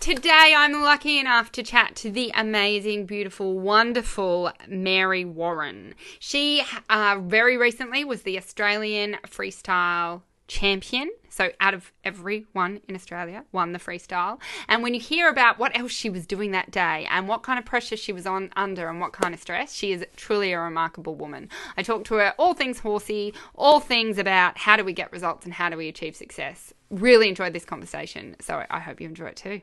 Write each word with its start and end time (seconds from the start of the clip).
Today, 0.00 0.54
I'm 0.56 0.80
lucky 0.80 1.18
enough 1.18 1.52
to 1.52 1.62
chat 1.62 1.94
to 1.96 2.10
the 2.10 2.32
amazing, 2.34 3.04
beautiful, 3.04 3.58
wonderful 3.58 4.50
Mary 4.66 5.26
Warren. 5.26 5.94
She 6.18 6.62
uh, 6.88 7.18
very 7.20 7.58
recently 7.58 8.06
was 8.06 8.22
the 8.22 8.38
Australian 8.38 9.18
freestyle 9.26 10.22
champion. 10.48 11.10
So, 11.28 11.50
out 11.60 11.74
of 11.74 11.92
everyone 12.02 12.80
in 12.88 12.94
Australia, 12.94 13.44
won 13.52 13.72
the 13.72 13.78
freestyle. 13.78 14.40
And 14.68 14.82
when 14.82 14.94
you 14.94 15.00
hear 15.00 15.28
about 15.28 15.58
what 15.58 15.78
else 15.78 15.92
she 15.92 16.08
was 16.08 16.26
doing 16.26 16.52
that 16.52 16.70
day 16.70 17.06
and 17.10 17.28
what 17.28 17.42
kind 17.42 17.58
of 17.58 17.66
pressure 17.66 17.96
she 17.98 18.10
was 18.10 18.26
on 18.26 18.48
under 18.56 18.88
and 18.88 19.00
what 19.00 19.12
kind 19.12 19.34
of 19.34 19.40
stress, 19.40 19.74
she 19.74 19.92
is 19.92 20.06
truly 20.16 20.52
a 20.52 20.60
remarkable 20.60 21.14
woman. 21.14 21.50
I 21.76 21.82
talked 21.82 22.06
to 22.06 22.14
her 22.14 22.32
all 22.38 22.54
things 22.54 22.78
horsey, 22.78 23.34
all 23.54 23.80
things 23.80 24.16
about 24.16 24.56
how 24.56 24.78
do 24.78 24.84
we 24.84 24.94
get 24.94 25.12
results 25.12 25.44
and 25.44 25.52
how 25.52 25.68
do 25.68 25.76
we 25.76 25.88
achieve 25.88 26.16
success. 26.16 26.72
Really 26.88 27.28
enjoyed 27.28 27.52
this 27.52 27.66
conversation. 27.66 28.34
So, 28.40 28.64
I 28.70 28.80
hope 28.80 28.98
you 28.98 29.06
enjoy 29.06 29.26
it 29.26 29.36
too. 29.36 29.60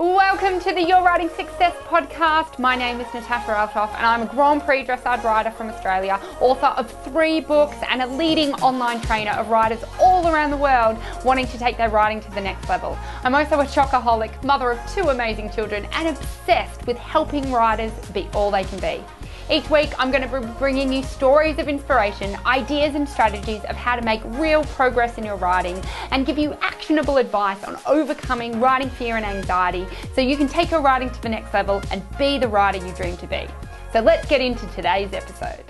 Welcome 0.00 0.60
to 0.60 0.72
the 0.72 0.80
Your 0.80 1.02
Riding 1.02 1.28
Success 1.28 1.74
podcast. 1.88 2.60
My 2.60 2.76
name 2.76 3.00
is 3.00 3.12
Natasha 3.12 3.50
Althoff 3.50 3.92
and 3.96 4.06
I'm 4.06 4.22
a 4.22 4.26
Grand 4.26 4.62
Prix 4.62 4.84
dressage 4.84 5.24
rider 5.24 5.50
from 5.50 5.70
Australia, 5.70 6.20
author 6.40 6.66
of 6.66 6.88
three 7.02 7.40
books 7.40 7.76
and 7.88 8.00
a 8.00 8.06
leading 8.06 8.54
online 8.62 9.00
trainer 9.00 9.32
of 9.32 9.48
riders 9.48 9.82
all 9.98 10.28
around 10.28 10.52
the 10.52 10.56
world 10.56 10.98
wanting 11.24 11.48
to 11.48 11.58
take 11.58 11.76
their 11.76 11.88
riding 11.88 12.20
to 12.20 12.30
the 12.30 12.40
next 12.40 12.68
level. 12.68 12.96
I'm 13.24 13.34
also 13.34 13.58
a 13.58 13.64
chocoholic, 13.64 14.44
mother 14.44 14.70
of 14.70 14.94
two 14.94 15.08
amazing 15.08 15.50
children 15.50 15.84
and 15.90 16.16
obsessed 16.16 16.86
with 16.86 16.96
helping 16.96 17.50
riders 17.50 17.90
be 18.10 18.28
all 18.34 18.52
they 18.52 18.62
can 18.62 18.78
be. 18.78 19.04
Each 19.50 19.70
week, 19.70 19.98
I'm 19.98 20.10
going 20.10 20.28
to 20.28 20.40
be 20.40 20.46
bringing 20.58 20.92
you 20.92 21.02
stories 21.02 21.58
of 21.58 21.68
inspiration, 21.68 22.36
ideas, 22.44 22.94
and 22.94 23.08
strategies 23.08 23.64
of 23.64 23.76
how 23.76 23.96
to 23.96 24.02
make 24.02 24.20
real 24.24 24.62
progress 24.64 25.16
in 25.16 25.24
your 25.24 25.36
writing 25.36 25.82
and 26.10 26.26
give 26.26 26.36
you 26.36 26.52
actionable 26.60 27.16
advice 27.16 27.64
on 27.64 27.78
overcoming 27.86 28.60
writing 28.60 28.90
fear 28.90 29.16
and 29.16 29.24
anxiety 29.24 29.86
so 30.14 30.20
you 30.20 30.36
can 30.36 30.48
take 30.48 30.70
your 30.70 30.82
writing 30.82 31.08
to 31.08 31.22
the 31.22 31.30
next 31.30 31.54
level 31.54 31.80
and 31.90 32.02
be 32.18 32.36
the 32.36 32.46
writer 32.46 32.84
you 32.86 32.92
dream 32.92 33.16
to 33.16 33.26
be. 33.26 33.46
So 33.90 34.00
let's 34.00 34.28
get 34.28 34.42
into 34.42 34.66
today's 34.68 35.14
episode. 35.14 35.64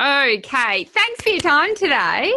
Okay, 0.00 0.82
thanks 0.82 1.20
for 1.22 1.28
your 1.28 1.40
time 1.40 1.76
today. 1.76 2.32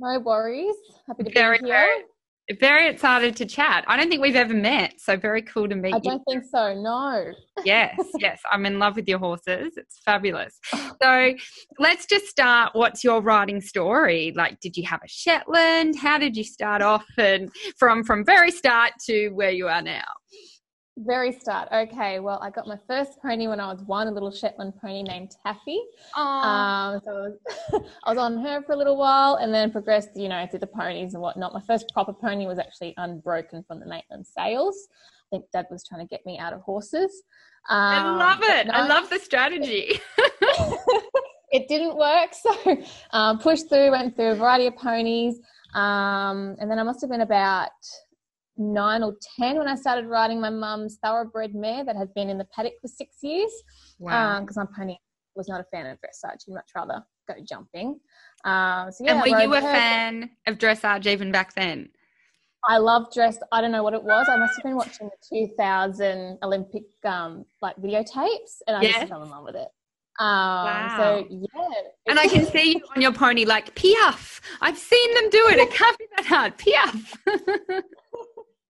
No 0.00 0.18
worries. 0.18 0.74
Happy 1.06 1.22
to 1.22 1.30
be 1.30 1.34
Very 1.34 1.60
here. 1.62 1.98
Good 1.98 2.11
very 2.58 2.88
excited 2.88 3.36
to 3.36 3.46
chat. 3.46 3.84
I 3.86 3.96
don't 3.96 4.08
think 4.08 4.22
we've 4.22 4.36
ever 4.36 4.54
met, 4.54 5.00
so 5.00 5.16
very 5.16 5.42
cool 5.42 5.68
to 5.68 5.74
meet 5.74 5.94
I 5.94 5.96
you. 5.96 6.02
don't 6.02 6.22
think 6.28 6.44
so, 6.44 6.74
no. 6.74 7.32
yes, 7.64 7.98
yes. 8.18 8.40
I'm 8.50 8.66
in 8.66 8.78
love 8.78 8.96
with 8.96 9.08
your 9.08 9.18
horses. 9.18 9.74
It's 9.76 10.00
fabulous. 10.04 10.58
So 11.02 11.34
let's 11.80 12.06
just 12.06 12.26
start. 12.26 12.76
What's 12.76 13.02
your 13.02 13.20
riding 13.22 13.60
story? 13.60 14.32
Like, 14.36 14.60
did 14.60 14.76
you 14.76 14.86
have 14.86 15.00
a 15.02 15.08
Shetland? 15.08 15.98
How 15.98 16.16
did 16.16 16.36
you 16.36 16.44
start 16.44 16.80
off 16.80 17.04
and 17.18 17.50
from 17.76 18.04
from 18.04 18.24
very 18.24 18.52
start 18.52 18.92
to 19.06 19.30
where 19.30 19.50
you 19.50 19.66
are 19.66 19.82
now? 19.82 20.04
Very 21.04 21.32
start. 21.32 21.68
Okay, 21.72 22.20
well, 22.20 22.38
I 22.42 22.50
got 22.50 22.66
my 22.66 22.78
first 22.86 23.20
pony 23.20 23.48
when 23.48 23.58
I 23.60 23.72
was 23.72 23.82
one, 23.82 24.06
a 24.06 24.10
little 24.10 24.30
Shetland 24.30 24.74
pony 24.80 25.02
named 25.02 25.34
Taffy. 25.42 25.80
Um, 26.16 27.00
so 27.04 27.10
I 27.10 27.20
was, 27.20 27.38
I 28.04 28.10
was, 28.10 28.18
on 28.18 28.38
her 28.38 28.62
for 28.62 28.72
a 28.72 28.76
little 28.76 28.96
while 28.96 29.36
and 29.36 29.52
then 29.52 29.70
progressed, 29.72 30.10
you 30.14 30.28
know, 30.28 30.46
through 30.48 30.60
the 30.60 30.66
ponies 30.66 31.14
and 31.14 31.22
whatnot. 31.22 31.54
My 31.54 31.60
first 31.60 31.90
proper 31.92 32.12
pony 32.12 32.46
was 32.46 32.58
actually 32.58 32.94
unbroken 32.98 33.64
from 33.66 33.80
the 33.80 33.86
Maitland 33.86 34.26
sales. 34.26 34.76
I 34.92 35.36
think 35.36 35.46
Dad 35.52 35.66
was 35.70 35.82
trying 35.84 36.06
to 36.06 36.08
get 36.08 36.24
me 36.26 36.38
out 36.38 36.52
of 36.52 36.60
horses. 36.60 37.22
Um, 37.68 37.78
I 37.78 38.16
love 38.16 38.38
it. 38.42 38.66
No, 38.66 38.72
I 38.74 38.86
love 38.86 39.10
the 39.10 39.18
strategy. 39.18 40.00
it 41.50 41.68
didn't 41.68 41.96
work, 41.96 42.34
so 42.34 42.82
um, 43.10 43.38
pushed 43.38 43.68
through, 43.68 43.90
went 43.90 44.14
through 44.14 44.32
a 44.32 44.34
variety 44.34 44.66
of 44.66 44.76
ponies. 44.76 45.40
Um, 45.74 46.56
and 46.60 46.70
then 46.70 46.78
I 46.78 46.82
must 46.82 47.00
have 47.00 47.10
been 47.10 47.22
about 47.22 47.70
nine 48.56 49.02
or 49.02 49.14
ten 49.38 49.56
when 49.58 49.68
I 49.68 49.74
started 49.74 50.06
riding 50.06 50.40
my 50.40 50.50
mum's 50.50 50.98
thoroughbred 51.02 51.54
mare 51.54 51.84
that 51.84 51.96
had 51.96 52.12
been 52.14 52.28
in 52.28 52.38
the 52.38 52.46
paddock 52.54 52.74
for 52.80 52.88
six 52.88 53.16
years. 53.22 53.50
Wow. 53.98 54.40
Because 54.40 54.56
um, 54.56 54.68
my 54.70 54.78
pony 54.78 54.96
was 55.34 55.48
not 55.48 55.60
a 55.60 55.64
fan 55.64 55.86
of 55.86 55.98
dressage. 55.98 56.44
He'd 56.46 56.54
much 56.54 56.70
rather 56.74 57.02
go 57.28 57.34
jumping. 57.48 58.00
Um, 58.44 58.90
so 58.90 59.04
yeah, 59.04 59.12
and 59.12 59.20
were 59.20 59.40
you 59.40 59.54
a 59.54 59.60
fan 59.60 60.30
of 60.46 60.58
dressage 60.58 61.06
even 61.06 61.32
back 61.32 61.54
then? 61.54 61.90
I 62.68 62.78
love 62.78 63.12
dress. 63.12 63.38
I 63.50 63.60
don't 63.60 63.72
know 63.72 63.82
what 63.82 63.94
it 63.94 64.02
was. 64.02 64.28
I 64.28 64.36
must 64.36 64.54
have 64.56 64.62
been 64.62 64.76
watching 64.76 65.08
the 65.08 65.48
2000 65.48 66.38
Olympic 66.42 66.84
um, 67.04 67.44
like 67.60 67.76
videotapes, 67.76 68.60
and 68.66 68.76
I 68.76 68.82
yeah. 68.82 68.92
just 68.92 69.08
fell 69.08 69.22
in 69.22 69.30
love 69.30 69.44
with 69.44 69.56
it. 69.56 69.68
Um, 70.20 70.26
wow. 70.28 70.96
So 70.98 71.26
yeah, 71.30 71.72
and 72.06 72.18
I 72.18 72.28
can 72.28 72.46
see 72.46 72.74
you 72.74 72.80
on 72.94 73.02
your 73.02 73.12
pony 73.12 73.44
like 73.44 73.74
Piaffe. 73.74 74.40
I've 74.60 74.78
seen 74.78 75.14
them 75.14 75.30
do 75.30 75.48
it. 75.48 75.58
It 75.58 75.72
can't 75.72 75.98
be 75.98 76.06
that 76.16 76.26
hard. 76.26 76.58
Piaffe. 76.58 77.16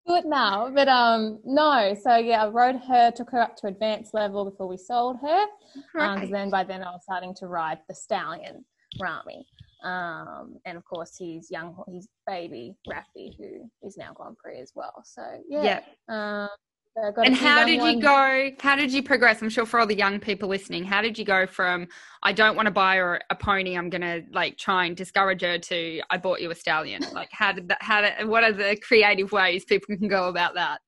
do 0.07 0.15
it 0.15 0.25
now. 0.25 0.69
But 0.73 0.87
um, 0.87 1.39
no. 1.45 1.95
So 2.01 2.15
yeah, 2.15 2.45
I 2.45 2.47
rode 2.47 2.79
her, 2.87 3.11
took 3.11 3.29
her 3.31 3.41
up 3.41 3.55
to 3.57 3.67
advanced 3.67 4.13
level 4.13 4.45
before 4.45 4.67
we 4.67 4.77
sold 4.77 5.17
her. 5.21 5.45
Because 5.93 6.23
um, 6.23 6.31
then 6.31 6.49
by 6.49 6.63
then 6.63 6.83
I 6.83 6.91
was 6.91 7.01
starting 7.03 7.35
to 7.35 7.47
ride 7.47 7.79
the 7.87 7.95
stallion, 7.95 8.65
Rami. 8.99 9.45
Um, 9.83 10.57
and 10.65 10.77
of 10.77 10.85
course 10.85 11.15
he's 11.17 11.51
young, 11.51 11.75
he's 11.87 12.07
baby 12.25 12.75
Rafi, 12.89 13.37
who 13.37 13.69
is 13.83 13.97
now 13.97 14.11
Grand 14.13 14.37
Prix 14.37 14.59
as 14.59 14.71
well. 14.75 15.03
So 15.03 15.21
yeah. 15.47 15.81
Um, 16.09 16.49
and 16.97 17.35
how 17.35 17.65
did 17.65 17.81
you 17.81 18.01
go? 18.01 18.51
How 18.59 18.75
did 18.75 18.91
you 18.91 19.03
progress? 19.03 19.41
I'm 19.41 19.49
sure 19.49 19.65
for 19.65 19.79
all 19.79 19.87
the 19.87 19.97
young 19.97 20.19
people 20.19 20.49
listening, 20.49 20.83
how 20.83 21.01
did 21.01 21.17
you 21.17 21.25
go 21.25 21.45
from 21.45 21.87
I 22.23 22.33
don't 22.33 22.55
want 22.55 22.65
to 22.65 22.71
buy 22.71 22.95
a, 22.95 23.19
a 23.29 23.35
pony, 23.35 23.77
I'm 23.77 23.89
gonna 23.89 24.21
like 24.31 24.57
try 24.57 24.85
and 24.85 24.95
discourage 24.95 25.41
her 25.41 25.57
to 25.57 26.01
I 26.09 26.17
bought 26.17 26.41
you 26.41 26.51
a 26.51 26.55
stallion? 26.55 27.03
Like 27.13 27.29
how 27.31 27.51
did 27.51 27.69
that? 27.69 27.81
How 27.81 28.01
did, 28.01 28.27
what 28.27 28.43
are 28.43 28.53
the 28.53 28.77
creative 28.77 29.31
ways 29.31 29.65
people 29.65 29.95
can 29.95 30.07
go 30.07 30.27
about 30.27 30.55
that? 30.55 30.79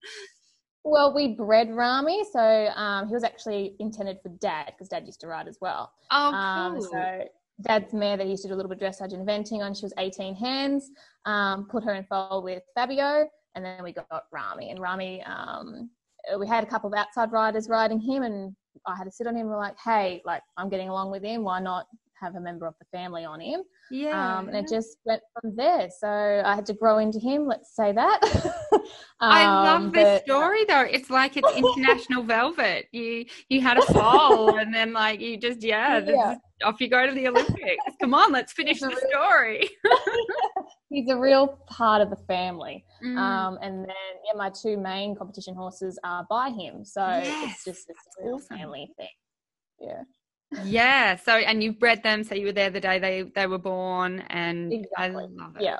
Well, 0.83 1.13
we 1.13 1.35
bred 1.35 1.71
Rami, 1.71 2.23
so 2.31 2.39
um, 2.39 3.07
he 3.07 3.13
was 3.13 3.23
actually 3.23 3.75
intended 3.79 4.17
for 4.23 4.29
Dad 4.29 4.67
because 4.67 4.87
Dad 4.87 5.05
used 5.05 5.21
to 5.21 5.27
ride 5.27 5.47
as 5.47 5.57
well. 5.61 5.91
Oh, 6.11 6.33
um, 6.33 6.75
cool. 6.75 6.85
Um, 6.85 6.91
so 6.91 7.23
Dad's 7.61 7.93
mare 7.93 8.17
that 8.17 8.23
he 8.23 8.31
used 8.31 8.43
to 8.43 8.47
do 8.47 8.53
a 8.53 8.57
little 8.57 8.69
bit 8.69 8.81
of 8.81 8.93
dressage 8.93 9.13
and 9.13 9.27
eventing 9.27 9.59
on. 9.59 9.73
She 9.73 9.85
was 9.85 9.93
18 9.97 10.35
hands. 10.35 10.89
Um, 11.25 11.67
put 11.69 11.83
her 11.83 11.93
in 11.93 12.05
foal 12.05 12.41
with 12.43 12.63
Fabio, 12.73 13.27
and 13.55 13.65
then 13.65 13.83
we 13.83 13.91
got 13.91 14.23
Rami. 14.31 14.71
And 14.71 14.79
Rami 14.79 15.21
um, 15.23 15.89
we 16.37 16.47
had 16.47 16.63
a 16.63 16.67
couple 16.67 16.91
of 16.91 16.97
outside 16.97 17.31
riders 17.31 17.69
riding 17.69 17.99
him 17.99 18.23
and 18.23 18.55
I 18.85 18.95
had 18.95 19.05
to 19.05 19.11
sit 19.11 19.27
on 19.27 19.35
him. 19.35 19.47
We're 19.47 19.57
like, 19.57 19.77
hey, 19.83 20.21
like 20.25 20.41
I'm 20.57 20.69
getting 20.69 20.89
along 20.89 21.11
with 21.11 21.23
him. 21.23 21.43
Why 21.43 21.59
not 21.59 21.87
have 22.19 22.35
a 22.35 22.39
member 22.39 22.65
of 22.65 22.75
the 22.79 22.85
family 22.97 23.25
on 23.25 23.39
him? 23.39 23.61
Yeah. 23.91 24.37
Um, 24.37 24.47
and 24.49 24.57
it 24.57 24.67
just 24.69 24.97
went 25.05 25.21
from 25.39 25.55
there. 25.55 25.89
So 25.99 26.41
I 26.45 26.55
had 26.55 26.65
to 26.67 26.73
grow 26.73 26.99
into 26.99 27.19
him. 27.19 27.47
Let's 27.47 27.75
say 27.75 27.91
that. 27.91 28.19
um, 28.73 28.81
I 29.21 29.45
love 29.45 29.93
this 29.93 30.21
story 30.23 30.65
though. 30.65 30.81
It's 30.81 31.09
like 31.09 31.37
it's 31.37 31.51
international 31.55 32.23
velvet. 32.23 32.87
You 32.91 33.25
you 33.49 33.61
had 33.61 33.77
a 33.77 33.81
fall 33.81 34.57
and 34.59 34.73
then 34.73 34.93
like 34.93 35.19
you 35.19 35.37
just 35.37 35.63
yeah, 35.63 35.99
yeah. 36.05 36.35
off 36.63 36.79
you 36.79 36.89
go 36.89 37.05
to 37.07 37.13
the 37.13 37.27
Olympics. 37.27 37.83
Come 37.99 38.13
on, 38.13 38.31
let's 38.31 38.53
finish 38.53 38.79
the 38.79 38.95
story. 39.09 39.69
He's 40.89 41.09
a 41.09 41.17
real 41.17 41.59
part 41.67 42.01
of 42.01 42.09
the 42.09 42.15
family. 42.15 42.83
Mm. 43.03 43.17
Um, 43.17 43.59
and 43.61 43.85
then 43.85 43.95
yeah, 44.25 44.37
my 44.37 44.49
two 44.49 44.77
main 44.77 45.15
competition 45.15 45.55
horses 45.55 45.99
are 46.03 46.25
by 46.29 46.49
him, 46.49 46.83
so 46.83 47.01
yes. 47.01 47.51
it's 47.51 47.65
just 47.65 47.89
it's 47.89 48.07
a 48.19 48.25
real 48.25 48.35
awesome. 48.35 48.57
family 48.57 48.91
thing. 48.97 49.07
Yeah. 49.79 50.01
Yeah. 50.63 51.15
So 51.15 51.33
and 51.33 51.63
you 51.63 51.73
bred 51.73 52.03
them, 52.03 52.23
so 52.23 52.35
you 52.35 52.47
were 52.47 52.51
there 52.51 52.69
the 52.69 52.79
day 52.79 52.99
they 52.99 53.23
they 53.35 53.47
were 53.47 53.59
born, 53.59 54.21
and 54.29 54.73
exactly. 54.73 55.23
I 55.23 55.43
love 55.43 55.55
it. 55.57 55.63
Yeah. 55.63 55.77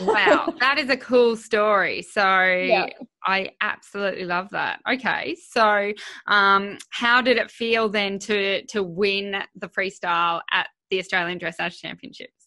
wow, 0.00 0.52
that 0.60 0.78
is 0.78 0.88
a 0.88 0.96
cool 0.96 1.36
story. 1.36 2.00
So 2.00 2.22
yeah. 2.22 2.86
I 3.26 3.50
absolutely 3.60 4.24
love 4.24 4.48
that. 4.50 4.80
Okay, 4.90 5.36
so 5.50 5.92
um, 6.26 6.78
how 6.88 7.20
did 7.20 7.36
it 7.36 7.50
feel 7.50 7.90
then 7.90 8.18
to 8.20 8.64
to 8.66 8.82
win 8.82 9.42
the 9.54 9.68
freestyle 9.68 10.40
at 10.50 10.68
the 10.90 10.98
Australian 10.98 11.38
Dressage 11.38 11.78
Championships? 11.78 12.43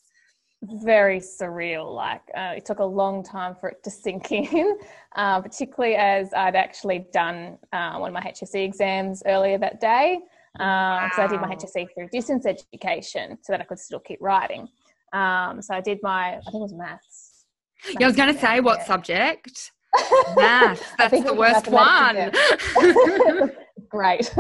Very 0.67 1.19
surreal. 1.19 1.93
Like 1.93 2.21
uh, 2.35 2.53
it 2.57 2.65
took 2.65 2.79
a 2.79 2.85
long 2.85 3.23
time 3.23 3.55
for 3.55 3.69
it 3.69 3.83
to 3.83 3.89
sink 3.89 4.31
in, 4.31 4.77
uh, 5.15 5.41
particularly 5.41 5.95
as 5.95 6.33
I'd 6.33 6.55
actually 6.55 7.05
done 7.11 7.57
uh, 7.73 7.97
one 7.97 8.09
of 8.09 8.13
my 8.13 8.21
HSC 8.21 8.63
exams 8.63 9.23
earlier 9.25 9.57
that 9.57 9.79
day. 9.79 10.19
Because 10.53 11.17
wow. 11.17 11.25
I 11.25 11.27
did 11.27 11.39
my 11.39 11.55
HSC 11.55 11.87
through 11.93 12.09
distance 12.09 12.45
education 12.45 13.37
so 13.43 13.53
that 13.53 13.61
I 13.61 13.63
could 13.63 13.77
still 13.77 13.99
keep 13.99 14.17
writing. 14.21 14.67
Um, 15.13 15.61
so 15.61 15.75
I 15.75 15.81
did 15.81 15.99
my, 16.01 16.37
I 16.37 16.41
think 16.41 16.55
it 16.55 16.59
was 16.59 16.73
maths. 16.73 17.45
yeah, 17.99 18.05
I 18.05 18.07
was 18.07 18.15
going 18.15 18.33
to 18.33 18.39
say 18.39 18.59
what 18.59 18.81
subject? 18.83 19.71
maths. 20.35 20.83
That's 20.97 21.23
the 21.23 21.33
worst 21.33 21.67
one. 21.67 22.31
Great. 23.89 24.33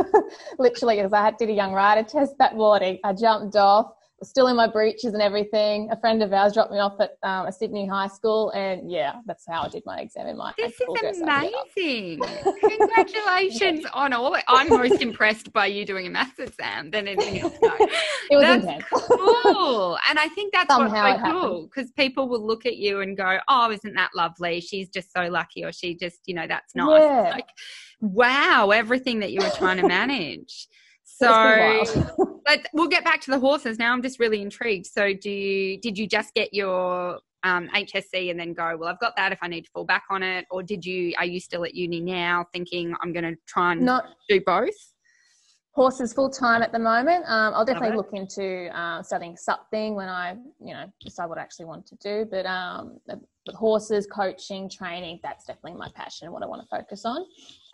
Literally, 0.57 0.95
because 0.97 1.13
I 1.13 1.31
did 1.31 1.49
a 1.49 1.53
young 1.53 1.71
rider 1.71 2.07
test 2.07 2.33
that 2.39 2.55
morning. 2.55 2.99
I 3.03 3.13
jumped 3.13 3.55
off 3.55 3.93
still 4.23 4.47
in 4.47 4.55
my 4.55 4.67
breeches 4.67 5.13
and 5.13 5.21
everything. 5.21 5.89
A 5.91 5.99
friend 5.99 6.23
of 6.23 6.33
ours 6.33 6.53
dropped 6.53 6.71
me 6.71 6.79
off 6.79 6.99
at 6.99 7.17
um, 7.23 7.47
a 7.47 7.51
Sydney 7.51 7.85
high 7.85 8.07
school, 8.07 8.49
and 8.51 8.91
yeah, 8.91 9.15
that's 9.25 9.45
how 9.47 9.63
I 9.63 9.69
did 9.69 9.83
my 9.85 9.99
exam 9.99 10.27
in 10.27 10.37
my. 10.37 10.53
This 10.57 10.73
is 10.79 11.21
amazing! 11.21 12.19
Congratulations 12.61 13.85
on 13.93 14.13
all. 14.13 14.35
I'm 14.47 14.69
most 14.69 15.01
impressed 15.01 15.53
by 15.53 15.67
you 15.67 15.85
doing 15.85 16.07
a 16.07 16.09
maths 16.09 16.39
exam 16.39 16.91
than 16.91 17.07
anything 17.07 17.41
else. 17.41 17.55
No. 17.61 17.77
It 18.29 18.35
was 18.35 18.43
that's 18.43 18.63
intense. 18.65 18.85
cool, 18.91 19.97
and 20.09 20.19
I 20.19 20.27
think 20.27 20.51
that's 20.51 20.67
Somehow 20.67 21.03
what's 21.03 21.23
so 21.23 21.31
cool 21.31 21.69
because 21.73 21.91
people 21.91 22.27
will 22.27 22.45
look 22.45 22.65
at 22.65 22.75
you 22.75 22.99
and 22.99 23.15
go, 23.15 23.37
"Oh, 23.47 23.71
isn't 23.71 23.93
that 23.93 24.09
lovely? 24.15 24.59
She's 24.59 24.89
just 24.89 25.13
so 25.13 25.29
lucky," 25.29 25.63
or 25.63 25.71
"She 25.71 25.95
just, 25.95 26.19
you 26.25 26.33
know, 26.33 26.45
that's 26.45 26.75
nice." 26.75 27.01
Yeah. 27.01 27.29
Like, 27.31 27.47
wow, 28.01 28.71
everything 28.71 29.21
that 29.21 29.31
you 29.31 29.39
were 29.39 29.49
trying 29.51 29.77
to 29.77 29.87
manage. 29.87 30.67
So 31.19 31.83
but 32.45 32.67
we'll 32.73 32.87
get 32.87 33.03
back 33.03 33.21
to 33.21 33.31
the 33.31 33.39
horses 33.39 33.79
now. 33.79 33.91
I'm 33.91 34.01
just 34.01 34.19
really 34.19 34.41
intrigued. 34.41 34.85
So 34.85 35.13
do 35.13 35.29
you 35.29 35.79
did 35.79 35.97
you 35.97 36.07
just 36.07 36.33
get 36.33 36.53
your 36.53 37.19
um, 37.43 37.69
HSC 37.75 38.29
and 38.29 38.39
then 38.39 38.53
go, 38.53 38.75
well, 38.77 38.89
I've 38.89 38.99
got 38.99 39.15
that 39.15 39.31
if 39.31 39.39
I 39.41 39.47
need 39.47 39.65
to 39.65 39.71
fall 39.71 39.83
back 39.85 40.03
on 40.09 40.21
it, 40.21 40.45
or 40.51 40.61
did 40.63 40.85
you 40.85 41.13
are 41.17 41.25
you 41.25 41.39
still 41.39 41.63
at 41.63 41.73
uni 41.73 42.01
now 42.01 42.45
thinking 42.53 42.93
I'm 43.01 43.13
going 43.13 43.25
to 43.25 43.35
try 43.47 43.73
and 43.73 43.81
Not, 43.81 44.05
do 44.29 44.41
both? 44.45 44.75
Horses 45.77 46.11
full 46.11 46.31
time 46.31 46.63
at 46.63 46.71
the 46.71 46.79
moment. 46.79 47.23
Um, 47.27 47.53
I'll 47.53 47.63
definitely 47.63 47.95
look 47.95 48.09
into 48.11 48.75
uh, 48.75 49.03
studying 49.03 49.37
something 49.37 49.93
when 49.93 50.09
I, 50.09 50.31
you 50.59 50.73
know, 50.73 50.91
decide 51.05 51.27
what 51.27 51.37
I 51.37 51.41
actually 51.41 51.65
want 51.65 51.85
to 51.85 51.95
do. 51.97 52.25
But 52.25 52.47
um, 52.47 52.97
horses, 53.49 54.07
coaching, 54.07 54.71
training, 54.71 55.19
that's 55.21 55.45
definitely 55.45 55.75
my 55.75 55.89
passion 55.93 56.25
and 56.25 56.33
what 56.33 56.41
I 56.41 56.47
want 56.47 56.63
to 56.63 56.67
focus 56.75 57.05
on. 57.05 57.23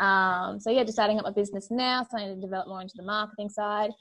Um, 0.02 0.60
so 0.60 0.70
yeah, 0.70 0.84
just 0.84 1.00
adding 1.00 1.18
up 1.18 1.24
my 1.24 1.32
business 1.32 1.72
now, 1.72 2.04
starting 2.04 2.36
to 2.36 2.42
develop 2.42 2.68
more 2.68 2.82
into 2.82 2.96
the 2.98 3.04
marketing 3.04 3.48
side. 3.48 3.92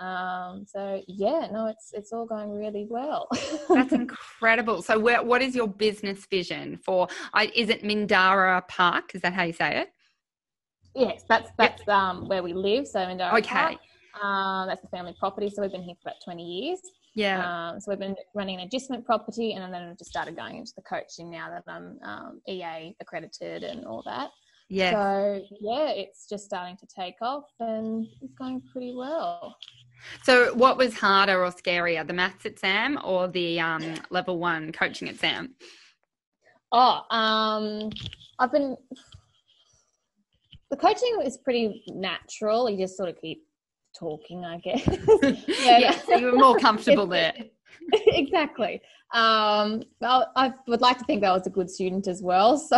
Um, 0.00 0.64
so 0.66 1.02
yeah, 1.06 1.48
no, 1.52 1.66
it's 1.66 1.90
it's 1.92 2.14
all 2.14 2.24
going 2.24 2.50
really 2.50 2.86
well. 2.88 3.28
that's 3.68 3.92
incredible. 3.92 4.80
So 4.80 4.98
where, 4.98 5.22
what 5.22 5.42
is 5.42 5.54
your 5.54 5.68
business 5.68 6.24
vision 6.24 6.78
for? 6.82 7.08
I, 7.34 7.52
is 7.54 7.68
it 7.68 7.82
Mindara 7.82 8.66
Park? 8.68 9.14
Is 9.14 9.20
that 9.20 9.34
how 9.34 9.42
you 9.42 9.52
say 9.52 9.82
it? 9.82 9.90
Yes, 10.94 11.22
that's 11.28 11.50
that's 11.58 11.82
yep. 11.86 11.88
um, 11.88 12.28
where 12.28 12.42
we 12.42 12.52
live. 12.52 12.86
So 12.86 13.00
in 13.00 13.16
Mindarra 13.16 13.38
okay. 13.38 13.48
Park. 13.48 13.76
Um, 14.22 14.66
that's 14.66 14.82
the 14.82 14.88
family 14.88 15.14
property. 15.18 15.48
So 15.48 15.62
we've 15.62 15.70
been 15.70 15.82
here 15.82 15.94
for 16.02 16.08
about 16.08 16.20
twenty 16.24 16.44
years. 16.44 16.80
Yeah. 17.14 17.70
Um, 17.70 17.80
so 17.80 17.90
we've 17.90 17.98
been 17.98 18.16
running 18.34 18.60
an 18.60 18.66
agistment 18.66 19.04
property, 19.04 19.52
and 19.52 19.72
then 19.72 19.82
I've 19.82 19.98
just 19.98 20.10
started 20.10 20.36
going 20.36 20.56
into 20.56 20.72
the 20.76 20.82
coaching 20.82 21.30
now 21.30 21.48
that 21.50 21.64
I'm 21.66 21.98
um, 22.04 22.40
EA 22.48 22.94
accredited 23.00 23.62
and 23.64 23.84
all 23.84 24.02
that. 24.06 24.30
Yeah. 24.68 24.92
So 24.92 25.44
yeah, 25.60 25.90
it's 25.90 26.28
just 26.28 26.44
starting 26.44 26.76
to 26.76 26.86
take 26.86 27.16
off, 27.20 27.44
and 27.58 28.06
it's 28.22 28.34
going 28.34 28.62
pretty 28.72 28.94
well. 28.94 29.56
So, 30.22 30.54
what 30.54 30.76
was 30.76 30.94
harder 30.94 31.44
or 31.44 31.50
scarier, 31.50 32.06
the 32.06 32.12
maths 32.12 32.44
exam 32.44 32.98
or 33.04 33.28
the 33.28 33.60
um, 33.60 33.96
level 34.10 34.38
one 34.38 34.72
coaching 34.72 35.08
exam? 35.08 35.54
Oh, 36.72 37.02
um, 37.10 37.90
I've 38.38 38.52
been. 38.52 38.76
The 40.70 40.76
coaching 40.76 41.20
is 41.24 41.36
pretty 41.36 41.82
natural. 41.88 42.70
You 42.70 42.78
just 42.78 42.96
sort 42.96 43.08
of 43.08 43.20
keep 43.20 43.42
talking, 43.98 44.44
I 44.44 44.58
guess. 44.58 44.86
yeah, 45.64 45.78
yeah, 45.78 45.98
so 45.98 46.16
you 46.16 46.26
were 46.26 46.38
more 46.38 46.58
comfortable 46.58 47.06
there. 47.06 47.34
exactly. 47.92 48.80
Um, 49.12 49.82
well, 50.00 50.30
I 50.36 50.52
would 50.68 50.80
like 50.80 50.98
to 50.98 51.04
think 51.04 51.22
that 51.22 51.30
I 51.30 51.32
was 51.32 51.46
a 51.46 51.50
good 51.50 51.70
student 51.70 52.06
as 52.06 52.22
well. 52.22 52.56
So 52.58 52.76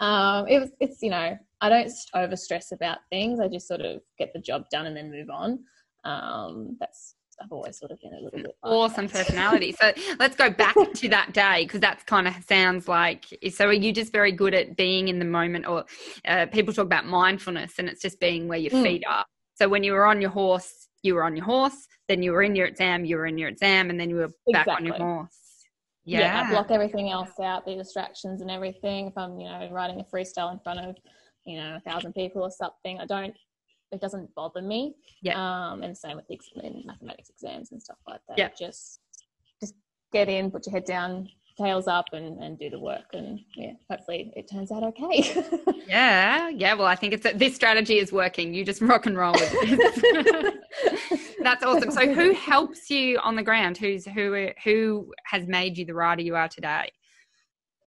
um, 0.00 0.46
it 0.48 0.60
was, 0.60 0.70
it's, 0.80 1.02
you 1.02 1.10
know, 1.10 1.36
I 1.60 1.68
don't 1.68 1.90
over 2.14 2.36
stress 2.36 2.72
about 2.72 2.98
things. 3.10 3.40
I 3.40 3.48
just 3.48 3.68
sort 3.68 3.80
of 3.80 4.00
get 4.18 4.32
the 4.32 4.40
job 4.40 4.64
done 4.70 4.86
and 4.86 4.96
then 4.96 5.10
move 5.10 5.28
on. 5.30 5.58
Um, 6.04 6.76
that's 6.80 7.16
I've 7.40 7.52
always 7.52 7.78
sort 7.78 7.92
of 7.92 8.00
been 8.00 8.12
a 8.12 8.20
little 8.20 8.30
bit 8.30 8.46
like 8.46 8.72
awesome 8.72 9.06
that. 9.06 9.26
personality. 9.26 9.74
So 9.80 9.92
let's 10.18 10.36
go 10.36 10.50
back 10.50 10.74
to 10.94 11.08
that 11.10 11.32
day 11.32 11.64
because 11.64 11.80
that's 11.80 12.02
kind 12.04 12.26
of 12.26 12.34
sounds 12.48 12.88
like. 12.88 13.26
So 13.52 13.66
are 13.66 13.72
you 13.72 13.92
just 13.92 14.12
very 14.12 14.32
good 14.32 14.54
at 14.54 14.76
being 14.76 15.08
in 15.08 15.18
the 15.18 15.24
moment, 15.24 15.66
or 15.66 15.84
uh, 16.26 16.46
people 16.46 16.72
talk 16.74 16.86
about 16.86 17.06
mindfulness, 17.06 17.78
and 17.78 17.88
it's 17.88 18.02
just 18.02 18.20
being 18.20 18.48
where 18.48 18.58
your 18.58 18.72
mm. 18.72 18.82
feet 18.82 19.04
are. 19.08 19.24
So 19.54 19.68
when 19.68 19.82
you 19.82 19.92
were 19.92 20.06
on 20.06 20.20
your 20.20 20.30
horse, 20.30 20.88
you 21.02 21.14
were 21.14 21.24
on 21.24 21.36
your 21.36 21.44
horse. 21.44 21.86
Then 22.08 22.22
you 22.22 22.32
were 22.32 22.42
in 22.42 22.56
your 22.56 22.66
exam, 22.66 23.04
you 23.04 23.16
were 23.16 23.26
in 23.26 23.36
your 23.36 23.48
exam, 23.48 23.90
and 23.90 24.00
then 24.00 24.08
you 24.08 24.16
were 24.16 24.28
back 24.52 24.66
exactly. 24.66 24.74
on 24.74 24.84
your 24.84 24.96
horse. 24.96 25.38
Yeah. 26.04 26.20
yeah, 26.20 26.42
I 26.42 26.50
block 26.50 26.70
everything 26.70 27.10
else 27.10 27.38
out, 27.38 27.66
the 27.66 27.74
distractions 27.74 28.40
and 28.40 28.50
everything. 28.50 29.08
If 29.08 29.18
I'm, 29.18 29.38
you 29.38 29.46
know, 29.46 29.68
writing 29.70 30.00
a 30.00 30.04
freestyle 30.04 30.50
in 30.52 30.58
front 30.60 30.80
of, 30.80 30.96
you 31.44 31.58
know, 31.58 31.76
a 31.76 31.80
thousand 31.80 32.14
people 32.14 32.42
or 32.42 32.50
something, 32.50 32.98
I 32.98 33.04
don't. 33.04 33.36
It 33.92 34.00
doesn't 34.00 34.34
bother 34.34 34.62
me. 34.62 34.94
Yeah. 35.22 35.36
Um, 35.38 35.82
and 35.82 35.96
same 35.96 36.16
with 36.16 36.28
the 36.28 36.38
mathematics 36.84 37.30
exams 37.30 37.72
and 37.72 37.82
stuff 37.82 37.98
like 38.06 38.20
that. 38.28 38.38
Yeah. 38.38 38.48
Just, 38.58 39.00
just 39.60 39.74
get 40.12 40.28
in, 40.28 40.50
put 40.50 40.66
your 40.66 40.74
head 40.74 40.84
down, 40.84 41.28
tails 41.56 41.88
up 41.88 42.06
and, 42.12 42.38
and 42.42 42.58
do 42.58 42.70
the 42.70 42.78
work. 42.78 43.06
And 43.12 43.40
yeah 43.56 43.72
hopefully 43.90 44.32
it 44.36 44.48
turns 44.50 44.70
out 44.70 44.82
okay. 44.84 45.44
Yeah. 45.88 46.48
Yeah. 46.48 46.74
Well 46.74 46.86
i 46.86 46.94
think 46.94 47.14
it's 47.14 47.26
this 47.34 47.54
strategy 47.54 47.98
is 47.98 48.12
working. 48.12 48.54
You 48.54 48.64
just 48.64 48.82
rock 48.82 49.06
and 49.06 49.16
roll 49.16 49.32
with 49.32 49.50
it 49.52 50.54
that's 51.42 51.64
awesome. 51.64 51.90
So 51.90 52.12
who 52.12 52.32
helps 52.34 52.90
you 52.90 53.18
on 53.18 53.36
the 53.36 53.42
ground? 53.42 53.78
Who's 53.78 54.04
who 54.04 54.48
who 54.64 55.12
has 55.24 55.46
made 55.46 55.78
you 55.78 55.84
the 55.84 55.94
rider 55.94 56.22
you 56.22 56.36
are 56.36 56.48
today 56.48 56.90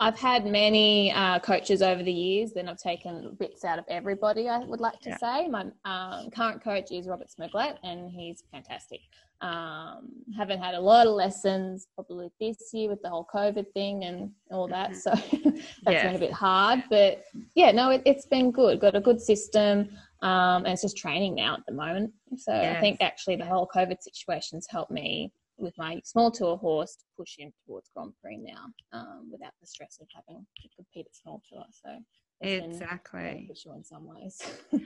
I've 0.01 0.17
had 0.17 0.47
many 0.47 1.11
uh, 1.11 1.37
coaches 1.37 1.83
over 1.83 2.01
the 2.01 2.11
years, 2.11 2.53
then 2.53 2.67
I've 2.67 2.79
taken 2.79 3.37
bits 3.39 3.63
out 3.63 3.77
of 3.77 3.85
everybody, 3.87 4.49
I 4.49 4.57
would 4.57 4.79
like 4.79 4.99
to 5.01 5.09
yeah. 5.09 5.17
say. 5.17 5.47
My 5.47 5.67
um, 5.85 6.31
current 6.31 6.63
coach 6.63 6.91
is 6.91 7.07
Robert 7.07 7.27
Smiglet, 7.29 7.75
and 7.83 8.09
he's 8.09 8.43
fantastic. 8.51 9.01
Um, 9.41 10.09
haven't 10.35 10.59
had 10.59 10.73
a 10.73 10.79
lot 10.79 11.05
of 11.05 11.13
lessons 11.13 11.85
probably 11.93 12.31
this 12.39 12.71
year 12.73 12.89
with 12.89 12.99
the 13.03 13.09
whole 13.09 13.27
COVID 13.31 13.71
thing 13.73 14.05
and 14.05 14.31
all 14.49 14.67
that. 14.69 14.91
Mm-hmm. 14.91 14.97
So 14.97 15.61
that's 15.83 15.93
yeah. 15.93 16.07
been 16.07 16.15
a 16.15 16.19
bit 16.19 16.33
hard. 16.33 16.83
But 16.89 17.23
yeah, 17.53 17.71
no, 17.71 17.91
it, 17.91 18.01
has 18.07 18.25
been 18.25 18.49
good. 18.49 18.79
Got 18.79 18.95
a 18.95 19.01
good 19.01 19.21
system. 19.21 19.87
Um, 20.23 20.65
and 20.65 20.69
it's 20.69 20.81
just 20.81 20.97
training 20.97 21.35
now 21.35 21.53
at 21.53 21.65
the 21.67 21.73
moment. 21.73 22.11
So 22.37 22.53
yes. 22.53 22.75
I 22.75 22.79
think 22.79 23.01
actually 23.01 23.35
the 23.35 23.45
whole 23.45 23.69
COVID 23.75 24.01
situation's 24.01 24.65
helped 24.67 24.91
me 24.91 25.31
with 25.57 25.77
my 25.77 26.01
small 26.03 26.31
tour 26.31 26.57
horse 26.57 26.95
to 26.95 27.05
push 27.17 27.37
him 27.37 27.51
towards 27.65 27.89
Grand 27.95 28.13
Prix 28.21 28.37
now 28.37 28.65
um, 28.93 29.29
without 29.31 29.53
the 29.61 29.67
stress 29.67 29.97
of 30.01 30.07
having 30.15 30.45
to 30.61 30.69
compete 30.75 31.05
at 31.07 31.15
small 31.15 31.41
tour. 31.49 31.63
So 31.71 31.97
exactly 32.41 33.21
beneficial 33.21 33.73
in 33.73 33.83
some 33.83 34.07
ways. 34.07 34.41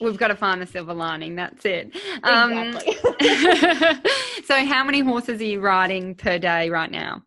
We've 0.00 0.18
got 0.18 0.28
to 0.28 0.36
find 0.36 0.62
the 0.62 0.66
silver 0.66 0.94
lining. 0.94 1.34
That's 1.34 1.64
it. 1.64 1.96
Um, 2.22 2.52
exactly. 2.52 2.94
so, 4.44 4.64
how 4.64 4.84
many 4.84 5.00
horses 5.00 5.40
are 5.40 5.44
you 5.44 5.60
riding 5.60 6.14
per 6.14 6.38
day 6.38 6.70
right 6.70 6.90
now? 6.90 7.22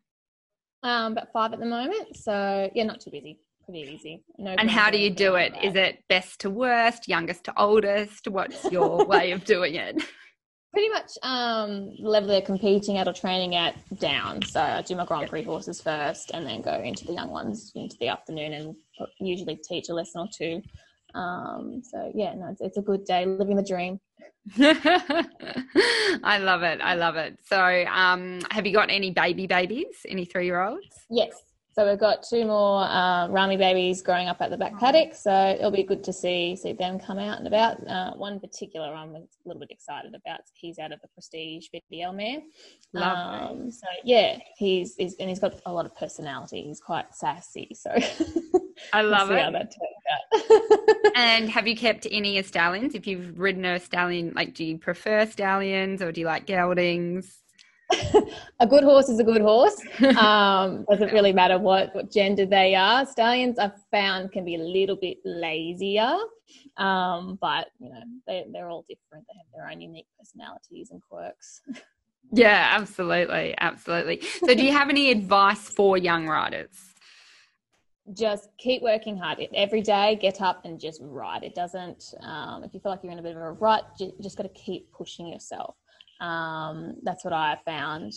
Um, 0.84 1.12
about 1.12 1.34
five 1.34 1.52
at 1.52 1.60
the 1.60 1.66
moment. 1.66 2.16
So, 2.16 2.70
yeah, 2.74 2.84
not 2.84 3.02
too 3.02 3.12
busy. 3.12 3.40
Pretty 3.66 3.82
easy. 3.82 4.24
No 4.38 4.56
and 4.58 4.70
how 4.70 4.90
do 4.90 4.98
you 4.98 5.10
do 5.10 5.36
it? 5.36 5.54
Is 5.62 5.76
it 5.76 6.04
best 6.08 6.40
to 6.42 6.50
worst, 6.50 7.08
youngest 7.08 7.44
to 7.46 7.54
oldest? 7.60 8.28
What's 8.28 8.64
your 8.72 9.06
way 9.08 9.32
of 9.32 9.44
doing 9.44 9.76
it? 9.76 10.02
Pretty 10.72 10.90
much 10.90 11.12
um, 11.24 11.96
the 12.02 12.10
level 12.10 12.30
they're 12.30 12.42
competing 12.42 12.98
at 12.98 13.08
or 13.08 13.14
training 13.14 13.56
at 13.56 13.76
down. 14.00 14.42
So 14.44 14.62
I 14.62 14.82
do 14.82 14.96
my 14.96 15.06
Grand 15.06 15.30
Prix 15.30 15.44
horses 15.44 15.82
first 15.82 16.32
and 16.34 16.46
then 16.46 16.62
go 16.62 16.74
into 16.82 17.06
the 17.06 17.14
young 17.14 17.30
ones 17.30 17.72
into 17.76 17.98
the 18.00 18.08
afternoon 18.08 18.54
and 18.54 18.76
usually 19.20 19.58
teach 19.58 19.90
a 19.90 19.94
lesson 19.94 20.22
or 20.22 20.28
two. 20.36 20.62
Um, 21.14 21.82
so 21.84 22.12
yeah, 22.16 22.34
no, 22.36 22.50
it's, 22.52 22.62
it's 22.62 22.78
a 22.78 22.82
good 22.82 23.04
day, 23.04 23.26
living 23.26 23.58
the 23.58 23.64
dream. 23.64 24.00
I 26.24 26.38
love 26.40 26.64
it. 26.64 26.80
I 26.82 26.96
love 26.96 27.16
it. 27.16 27.38
So, 27.46 27.86
um, 27.86 28.40
have 28.50 28.66
you 28.66 28.74
got 28.74 28.90
any 28.90 29.12
baby 29.12 29.46
babies? 29.46 30.06
Any 30.08 30.26
three 30.26 30.46
year 30.46 30.62
olds? 30.62 30.88
Yes. 31.10 31.34
So 31.74 31.90
we've 31.90 32.00
got 32.00 32.24
two 32.24 32.46
more 32.46 32.84
uh, 32.84 33.30
Rami 33.30 33.56
babies 33.56 34.02
growing 34.02 34.28
up 34.28 34.42
at 34.42 34.50
the 34.50 34.58
back 34.58 34.78
paddock. 34.78 35.16
So 35.16 35.56
it'll 35.58 35.72
be 35.72 35.84
good 35.84 36.04
to 36.04 36.14
see 36.14 36.56
see 36.56 36.74
them 36.74 37.00
come 37.00 37.18
out 37.18 37.38
and 37.38 37.48
about. 37.48 37.88
Uh, 37.88 38.12
one 38.14 38.40
particular 38.40 38.94
I'm 38.94 39.16
a 39.16 39.22
little 39.46 39.60
bit 39.60 39.72
excited 39.72 40.14
about. 40.14 40.42
He's 40.54 40.80
out 40.80 40.92
of 40.92 41.00
the 41.02 41.08
Prestige 41.10 41.68
VDL 41.74 42.16
mare. 42.16 42.42
Um, 43.02 43.72
so 43.72 43.88
yeah, 44.04 44.38
he's, 44.58 44.96
he's 44.96 45.16
and 45.16 45.30
he's 45.30 45.40
got 45.40 45.62
a 45.66 45.72
lot 45.72 45.86
of 45.86 45.96
personality. 45.96 46.64
He's 46.64 46.82
quite 46.82 47.16
sassy. 47.16 47.72
So 47.74 47.90
I 48.94 49.02
love 49.02 49.30
we'll 49.30 49.56
it. 49.56 49.76
And 51.16 51.50
have 51.50 51.68
you 51.68 51.76
kept 51.76 52.08
any 52.10 52.42
stallions? 52.42 52.96
If 52.96 53.06
you've 53.06 53.38
ridden 53.38 53.66
a 53.66 53.80
stallion, 53.80 54.34
like 54.36 54.54
do 54.54 54.64
you 54.64 54.78
prefer 54.78 55.26
stallions 55.26 56.02
or 56.02 56.12
do 56.12 56.22
you 56.22 56.28
like 56.28 56.46
geldings? 56.46 57.41
A 58.60 58.68
good 58.68 58.84
horse 58.84 59.10
is 59.10 59.20
a 59.20 59.24
good 59.24 59.42
horse. 59.42 59.80
Um, 60.22 60.86
doesn't 60.90 61.14
really 61.14 61.34
matter 61.34 61.58
what, 61.58 61.96
what 61.96 62.12
gender 62.12 62.46
they 62.46 62.76
are. 62.76 63.06
Stallions 63.06 63.58
I've 63.58 63.80
found 63.92 64.32
can 64.32 64.46
be 64.46 64.56
a 64.56 64.60
little 64.60 64.96
bit 64.96 65.18
lazier, 65.26 66.16
um, 66.78 67.38
but 67.42 67.68
you 67.80 67.90
know 67.90 68.02
they, 68.28 68.46
they're 68.52 68.70
all 68.70 68.86
different. 68.88 69.26
They 69.28 69.38
have 69.38 69.48
their 69.54 69.70
own 69.72 69.82
unique 69.82 70.08
personalities 70.20 70.92
and 70.92 71.02
quirks. 71.02 71.62
Yeah, 72.34 72.78
absolutely, 72.80 73.56
absolutely. 73.60 74.22
So, 74.22 74.56
do 74.56 74.64
you 74.64 74.72
have 74.72 74.90
any 74.90 75.12
advice 75.12 75.68
for 75.68 75.98
young 75.98 76.28
riders? 76.28 76.70
Just 78.14 78.50
keep 78.58 78.82
working 78.82 79.18
hard 79.18 79.40
every 79.54 79.82
day. 79.82 80.18
Get 80.22 80.42
up 80.42 80.64
and 80.64 80.80
just 80.80 81.02
ride. 81.04 81.44
It 81.44 81.56
doesn't. 81.56 82.14
Um, 82.22 82.64
if 82.64 82.74
you 82.74 82.80
feel 82.80 82.92
like 82.92 83.02
you're 83.04 83.12
in 83.12 83.20
a 83.20 83.22
bit 83.22 83.36
of 83.36 83.42
a 83.42 83.52
rut, 83.52 83.86
you 84.00 84.14
just 84.22 84.38
got 84.38 84.44
to 84.44 84.50
keep 84.50 84.92
pushing 84.94 85.28
yourself 85.28 85.76
Um, 86.22 86.96
that's 87.04 87.26
what 87.26 87.34
I 87.34 87.58
found 87.66 88.14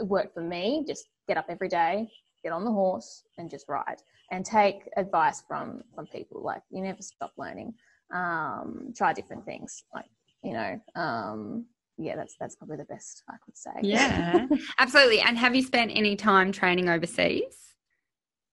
worked 0.00 0.34
for 0.34 0.42
me. 0.42 0.84
Just 0.86 1.08
get 1.28 1.36
up 1.36 1.46
every 1.48 1.68
day, 1.68 2.08
get 2.42 2.52
on 2.52 2.64
the 2.64 2.70
horse, 2.70 3.22
and 3.38 3.50
just 3.50 3.68
ride, 3.68 4.00
and 4.30 4.44
take 4.44 4.88
advice 4.96 5.42
from 5.46 5.82
from 5.94 6.06
people. 6.06 6.42
Like 6.42 6.62
you 6.70 6.82
never 6.82 7.02
stop 7.02 7.32
learning. 7.36 7.74
Um, 8.14 8.92
try 8.96 9.12
different 9.12 9.44
things. 9.44 9.84
Like 9.94 10.06
you 10.42 10.52
know, 10.52 10.80
um, 10.94 11.66
yeah, 11.98 12.16
that's 12.16 12.36
that's 12.40 12.56
probably 12.56 12.76
the 12.76 12.84
best 12.84 13.22
I 13.28 13.34
could 13.44 13.56
say. 13.56 13.70
Yeah, 13.82 14.46
absolutely. 14.78 15.20
And 15.20 15.38
have 15.38 15.54
you 15.54 15.62
spent 15.62 15.92
any 15.94 16.16
time 16.16 16.52
training 16.52 16.88
overseas? 16.88 17.74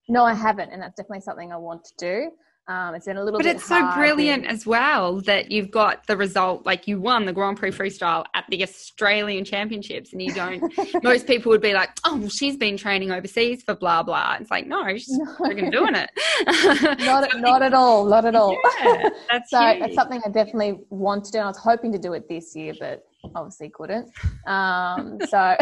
No, 0.09 0.25
I 0.25 0.33
haven't, 0.33 0.71
and 0.71 0.81
that's 0.81 0.95
definitely 0.95 1.21
something 1.21 1.51
I 1.51 1.57
want 1.57 1.85
to 1.85 1.93
do. 1.97 2.31
Um, 2.65 2.95
it's 2.95 3.05
been 3.05 3.17
a 3.17 3.23
little 3.23 3.39
but 3.39 3.45
it's 3.45 3.65
so 3.65 3.91
brilliant 3.93 4.45
as 4.45 4.65
well 4.65 5.19
that 5.21 5.51
you've 5.51 5.69
got 5.69 6.07
the 6.07 6.15
result. 6.15 6.65
Like 6.65 6.87
you 6.87 7.01
won 7.01 7.25
the 7.25 7.33
Grand 7.33 7.57
Prix 7.57 7.71
freestyle 7.71 8.23
at 8.35 8.45
the 8.49 8.63
Australian 8.63 9.43
Championships, 9.43 10.13
and 10.13 10.21
you 10.21 10.33
don't. 10.33 10.71
most 11.03 11.27
people 11.27 11.49
would 11.49 11.61
be 11.61 11.73
like, 11.73 11.89
"Oh, 12.05 12.15
well, 12.15 12.29
she's 12.29 12.55
been 12.55 12.77
training 12.77 13.11
overseas 13.11 13.63
for 13.63 13.75
blah 13.75 14.01
blah." 14.01 14.37
It's 14.39 14.49
like, 14.49 14.65
no, 14.65 14.87
she's 14.93 15.09
no. 15.09 15.25
freaking 15.35 15.73
doing 15.73 15.93
it. 15.93 16.09
not, 17.01 17.29
not 17.37 17.61
at 17.61 17.73
all. 17.73 18.05
Not 18.05 18.23
at 18.23 18.35
all. 18.35 18.57
Yeah, 18.81 19.09
that's 19.29 19.49
so 19.49 19.59
huge. 19.59 19.87
it's 19.87 19.95
something 19.95 20.21
I 20.25 20.29
definitely 20.29 20.79
want 20.89 21.25
to 21.25 21.31
do. 21.33 21.39
And 21.39 21.45
I 21.45 21.49
was 21.49 21.57
hoping 21.57 21.91
to 21.91 21.99
do 21.99 22.13
it 22.13 22.29
this 22.29 22.55
year, 22.55 22.73
but 22.79 23.03
obviously 23.35 23.71
couldn't. 23.71 24.09
Um, 24.47 25.19
so 25.27 25.57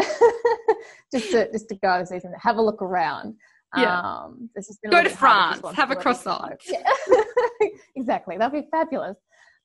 just 1.12 1.32
to 1.32 1.50
just 1.50 1.68
to 1.70 1.74
go 1.74 1.94
and 1.94 2.34
have 2.40 2.58
a 2.58 2.62
look 2.62 2.80
around. 2.80 3.34
Yeah. 3.76 4.00
Um, 4.00 4.50
Go 4.90 5.02
to 5.02 5.08
France, 5.08 5.62
have 5.74 5.90
a 5.90 5.96
croissant. 5.96 6.60
Yeah. 6.68 6.82
exactly. 7.96 8.36
That'd 8.36 8.62
be 8.62 8.68
fabulous. 8.70 9.16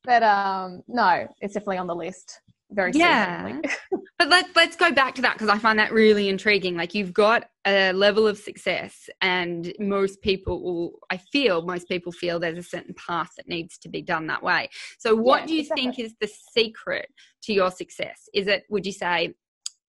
But 0.03 0.23
um, 0.23 0.83
no, 0.87 1.27
it's 1.41 1.53
definitely 1.53 1.79
on 1.79 1.87
the 1.87 1.95
list. 1.95 2.39
Very 2.71 2.91
yeah. 2.93 3.61
but 4.19 4.27
let's 4.27 4.49
let's 4.55 4.75
go 4.75 4.91
back 4.91 5.15
to 5.15 5.21
that 5.21 5.33
because 5.33 5.47
I 5.47 5.57
find 5.57 5.79
that 5.79 5.93
really 5.93 6.27
intriguing. 6.27 6.75
Like 6.75 6.93
you've 6.93 7.13
got 7.13 7.45
a 7.65 7.93
level 7.93 8.27
of 8.27 8.37
success, 8.37 9.09
and 9.21 9.73
most 9.79 10.21
people, 10.21 10.99
I 11.09 11.17
feel, 11.17 11.61
most 11.61 11.87
people 11.87 12.11
feel 12.11 12.39
there's 12.39 12.57
a 12.57 12.63
certain 12.63 12.93
path 12.95 13.31
that 13.37 13.47
needs 13.47 13.77
to 13.79 13.89
be 13.89 14.01
done 14.01 14.27
that 14.27 14.43
way. 14.43 14.69
So, 14.99 15.15
what 15.15 15.41
yeah, 15.41 15.47
do 15.47 15.53
you 15.53 15.61
exactly. 15.61 15.83
think 15.83 15.99
is 15.99 16.15
the 16.19 16.27
secret 16.27 17.07
to 17.43 17.53
your 17.53 17.71
success? 17.71 18.27
Is 18.33 18.47
it? 18.47 18.63
Would 18.69 18.85
you 18.85 18.91
say? 18.93 19.33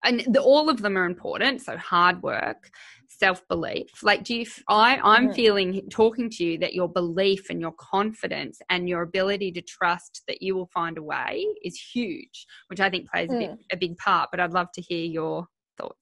And 0.05 0.25
the, 0.29 0.41
all 0.41 0.71
of 0.71 0.81
them 0.81 0.97
are 0.97 1.05
important. 1.05 1.63
So 1.63 1.77
hard 1.77 2.23
work, 2.23 2.71
self 3.09 3.47
belief? 3.49 4.03
Like, 4.03 4.25
do 4.25 4.35
you, 4.35 4.47
I, 4.69 4.99
I'm 5.03 5.29
mm. 5.29 5.35
feeling 5.35 5.89
talking 5.91 6.31
to 6.31 6.45
you 6.45 6.59
that 6.59 6.75
your 6.75 6.89
belief 6.89 7.51
and 7.51 7.61
your 7.61 7.73
confidence 7.73 8.61
and 8.71 8.89
your 8.89 9.03
ability 9.03 9.53
to 9.53 9.63
trust 9.63 10.23
that 10.29 10.43
you 10.43 10.55
will 10.55 10.71
find 10.73 10.99
a 10.99 11.03
way 11.03 11.47
is 11.65 11.77
huge, 11.77 12.47
which 12.69 12.81
I 12.81 12.91
think 12.91 13.11
plays 13.11 13.31
mm. 13.31 13.37
a, 13.37 13.39
big, 13.39 13.59
a 13.73 13.77
big 13.77 13.99
part. 13.99 14.31
But 14.31 14.41
I'd 14.41 14.53
love 14.53 14.71
to 14.73 14.81
hear 14.81 15.05
your 15.05 15.47
thoughts. 15.79 15.97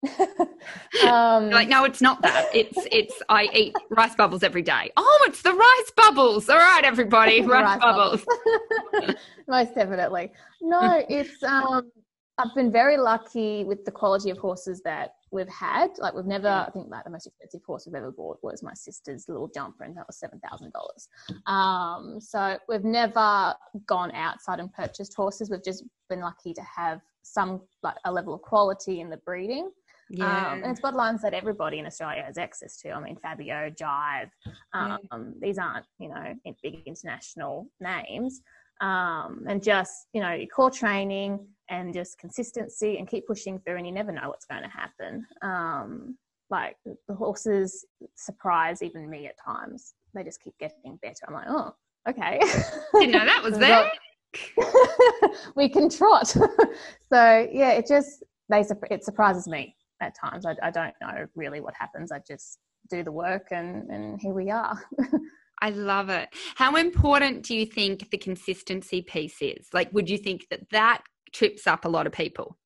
um, 1.04 1.50
like 1.50 1.68
no 1.68 1.82
it's 1.82 2.00
not 2.00 2.22
that 2.22 2.46
it's 2.54 2.78
it's 2.92 3.20
i 3.28 3.48
eat 3.52 3.74
rice 3.90 4.14
bubbles 4.14 4.44
every 4.44 4.62
day 4.62 4.92
oh 4.96 5.26
it's 5.28 5.42
the 5.42 5.52
rice 5.52 5.92
bubbles 5.96 6.48
all 6.48 6.56
right 6.56 6.82
everybody 6.84 7.40
rice, 7.42 7.64
rice 7.64 7.80
bubbles, 7.80 8.24
bubbles. 8.94 9.16
most 9.48 9.74
definitely 9.74 10.30
no 10.62 11.04
it's 11.08 11.42
um 11.42 11.90
i've 12.38 12.54
been 12.54 12.72
very 12.72 12.96
lucky 12.96 13.64
with 13.64 13.84
the 13.84 13.90
quality 13.90 14.30
of 14.30 14.38
horses 14.38 14.80
that 14.82 15.10
we've 15.30 15.48
had. 15.48 15.90
Like 15.98 16.14
we've 16.14 16.24
never, 16.24 16.48
I 16.48 16.70
think 16.70 16.88
like 16.88 17.04
the 17.04 17.10
most 17.10 17.26
expensive 17.26 17.62
horse 17.66 17.86
we've 17.86 17.94
ever 17.94 18.10
bought 18.10 18.38
was 18.42 18.62
my 18.62 18.74
sister's 18.74 19.28
little 19.28 19.50
jumper, 19.54 19.84
and 19.84 19.96
that 19.96 20.06
was 20.06 20.18
seven 20.18 20.40
thousand 20.40 20.72
dollars. 20.72 21.08
Um, 21.46 22.20
so 22.20 22.58
we've 22.68 22.84
never 22.84 23.54
gone 23.86 24.12
outside 24.12 24.60
and 24.60 24.72
purchased 24.72 25.14
horses. 25.14 25.50
We've 25.50 25.64
just 25.64 25.84
been 26.08 26.20
lucky 26.20 26.54
to 26.54 26.62
have 26.62 27.00
some 27.22 27.62
like 27.82 27.96
a 28.04 28.12
level 28.12 28.34
of 28.34 28.42
quality 28.42 29.00
in 29.00 29.10
the 29.10 29.18
breeding. 29.18 29.70
Yeah. 30.10 30.52
Um, 30.52 30.62
and 30.62 30.72
it's 30.72 30.80
bloodlines 30.80 31.20
that 31.20 31.34
everybody 31.34 31.78
in 31.78 31.84
Australia 31.84 32.22
has 32.22 32.38
access 32.38 32.78
to. 32.78 32.92
I 32.92 33.00
mean, 33.00 33.16
Fabio, 33.16 33.68
Jive, 33.68 34.30
um, 34.72 34.98
yeah. 35.12 35.18
these 35.38 35.58
aren't, 35.58 35.84
you 35.98 36.08
know, 36.08 36.34
big 36.62 36.82
international 36.86 37.66
names. 37.78 38.40
Um, 38.80 39.44
and 39.48 39.62
just, 39.62 40.06
you 40.12 40.20
know, 40.20 40.32
your 40.32 40.46
core 40.46 40.70
training, 40.70 41.40
and 41.70 41.92
just 41.92 42.18
consistency 42.18 42.98
and 42.98 43.08
keep 43.08 43.26
pushing 43.26 43.58
through 43.60 43.76
and 43.76 43.86
you 43.86 43.92
never 43.92 44.12
know 44.12 44.28
what's 44.28 44.46
going 44.46 44.62
to 44.62 44.68
happen. 44.68 45.26
Um, 45.42 46.16
like 46.50 46.76
the 46.84 47.14
horses 47.14 47.84
surprise 48.16 48.82
even 48.82 49.08
me 49.08 49.26
at 49.26 49.34
times. 49.44 49.94
They 50.14 50.24
just 50.24 50.42
keep 50.42 50.54
getting 50.58 50.98
better. 51.02 51.26
I'm 51.26 51.34
like 51.34 51.46
oh 51.48 51.74
okay. 52.08 52.40
Didn't 52.94 53.12
know 53.12 53.26
that 53.26 53.42
was 53.42 53.58
there. 53.58 53.90
We 55.56 55.68
can 55.68 55.88
trot. 55.88 56.34
So 57.12 57.48
yeah 57.52 57.72
it 57.72 57.86
just 57.86 58.24
they 58.48 58.64
it 58.90 59.04
surprises 59.04 59.46
me 59.46 59.74
at 60.00 60.14
times. 60.18 60.46
I, 60.46 60.56
I 60.62 60.70
don't 60.70 60.94
know 61.00 61.26
really 61.34 61.60
what 61.60 61.74
happens. 61.74 62.12
I 62.12 62.20
just 62.26 62.58
do 62.90 63.02
the 63.02 63.12
work 63.12 63.48
and 63.50 63.90
and 63.90 64.20
here 64.20 64.32
we 64.32 64.50
are 64.50 64.82
I 65.60 65.70
love 65.70 66.08
it. 66.08 66.28
How 66.56 66.76
important 66.76 67.44
do 67.44 67.54
you 67.56 67.66
think 67.66 68.10
the 68.10 68.18
consistency 68.18 69.02
piece 69.02 69.40
is? 69.40 69.68
Like, 69.72 69.92
would 69.92 70.08
you 70.08 70.18
think 70.18 70.46
that 70.50 70.68
that 70.70 71.02
trips 71.32 71.66
up 71.66 71.84
a 71.84 71.88
lot 71.88 72.06
of 72.06 72.12
people. 72.12 72.56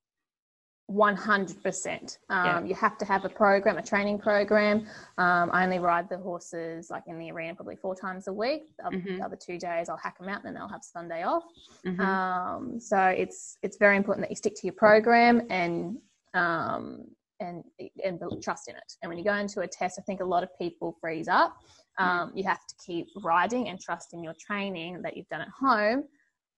100%. 0.91 2.19
Um, 2.29 2.45
yeah. 2.45 2.65
You 2.65 2.75
have 2.75 2.99
to 2.99 3.05
have 3.07 3.25
a 3.25 3.29
program, 3.29 3.79
a 3.79 3.83
training 3.83 4.19
program. 4.19 4.87
Um, 5.17 5.49
I 5.53 5.65
only 5.65 5.79
ride 5.79 6.09
the 6.11 6.19
horses 6.19 6.91
like 6.91 7.05
in 7.07 7.19
the 7.19 7.31
arena 7.31 7.55
probably 7.55 7.77
four 7.77 7.95
times 7.95 8.29
a 8.29 8.33
week. 8.33 8.65
The, 8.79 8.97
mm-hmm. 8.97 9.17
the 9.17 9.25
other 9.25 9.39
two 9.41 9.59
days 9.59 9.89
I'll 9.89 9.97
hack 9.97 10.19
them 10.19 10.29
out 10.29 10.39
and 10.39 10.47
then 10.47 10.55
they'll 10.55 10.69
have 10.69 10.83
Sunday 10.83 11.23
off. 11.23 11.45
Mm-hmm. 11.87 12.01
Um, 12.01 12.81
so 12.81 12.99
it's 12.99 13.57
it's 13.63 13.79
very 13.79 13.97
important 13.97 14.25
that 14.25 14.31
you 14.31 14.37
stick 14.37 14.55
to 14.57 14.67
your 14.67 14.75
program 14.75 15.43
and 15.49 15.97
um, 16.35 17.05
and 17.41 17.65
and 18.05 18.21
trust 18.43 18.69
in 18.69 18.77
it. 18.77 18.93
And 19.03 19.09
when 19.09 19.17
you 19.17 19.25
go 19.25 19.35
into 19.35 19.61
a 19.61 19.67
test, 19.67 19.99
I 19.99 20.03
think 20.03 20.21
a 20.21 20.25
lot 20.25 20.43
of 20.43 20.51
people 20.59 20.99
freeze 21.01 21.29
up. 21.29 21.57
Mm. 22.01 22.05
Um, 22.05 22.33
you 22.35 22.45
have 22.45 22.67
to 22.67 22.75
keep 22.85 23.09
riding 23.23 23.69
and 23.69 23.81
trust 23.81 24.15
in 24.15 24.23
your 24.23 24.35
training 24.41 25.03
that 25.03 25.17
you've 25.17 25.29
done 25.29 25.43
at 25.43 25.49
home 25.49 26.05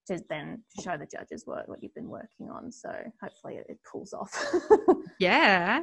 to 0.06 0.20
then 0.28 0.62
show 0.82 0.96
the 0.96 1.06
judges 1.06 1.42
what, 1.46 1.68
what 1.68 1.82
you've 1.82 1.94
been 1.94 2.08
working 2.08 2.50
on. 2.50 2.70
So 2.70 2.90
hopefully 3.23 3.56
it, 3.56 3.66
it 3.68 3.78
pulls 3.90 4.12
off. 4.12 4.32
yeah. 5.18 5.82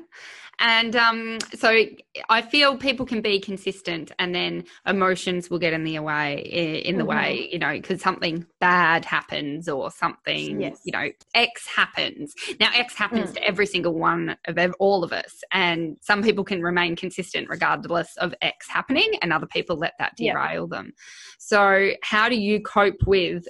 And 0.59 0.95
um, 0.95 1.39
so 1.55 1.85
I 2.29 2.41
feel 2.41 2.77
people 2.77 3.05
can 3.05 3.21
be 3.21 3.39
consistent 3.39 4.11
and 4.19 4.33
then 4.35 4.65
emotions 4.85 5.49
will 5.49 5.59
get 5.59 5.73
in 5.73 5.83
the 5.83 5.99
way, 5.99 6.81
in 6.85 6.97
the 6.97 7.03
mm-hmm. 7.03 7.09
way, 7.09 7.49
you 7.51 7.59
know, 7.59 7.73
because 7.73 8.01
something 8.01 8.45
bad 8.59 9.05
happens 9.05 9.67
or 9.67 9.89
something, 9.91 10.61
yes. 10.61 10.81
you 10.85 10.91
know, 10.91 11.09
X 11.33 11.67
happens. 11.67 12.33
Now, 12.59 12.69
X 12.73 12.95
happens 12.95 13.31
mm. 13.31 13.33
to 13.35 13.43
every 13.43 13.65
single 13.65 13.93
one 13.93 14.37
of 14.45 14.75
all 14.79 15.03
of 15.03 15.11
us. 15.11 15.41
And 15.51 15.97
some 16.01 16.21
people 16.21 16.43
can 16.43 16.61
remain 16.61 16.95
consistent 16.95 17.49
regardless 17.49 18.15
of 18.17 18.33
X 18.41 18.67
happening 18.69 19.11
and 19.21 19.33
other 19.33 19.47
people 19.47 19.77
let 19.77 19.93
that 19.99 20.15
derail 20.15 20.67
yeah. 20.71 20.77
them. 20.77 20.93
So 21.39 21.91
how 22.03 22.29
do 22.29 22.35
you 22.35 22.61
cope 22.61 23.07
with 23.07 23.45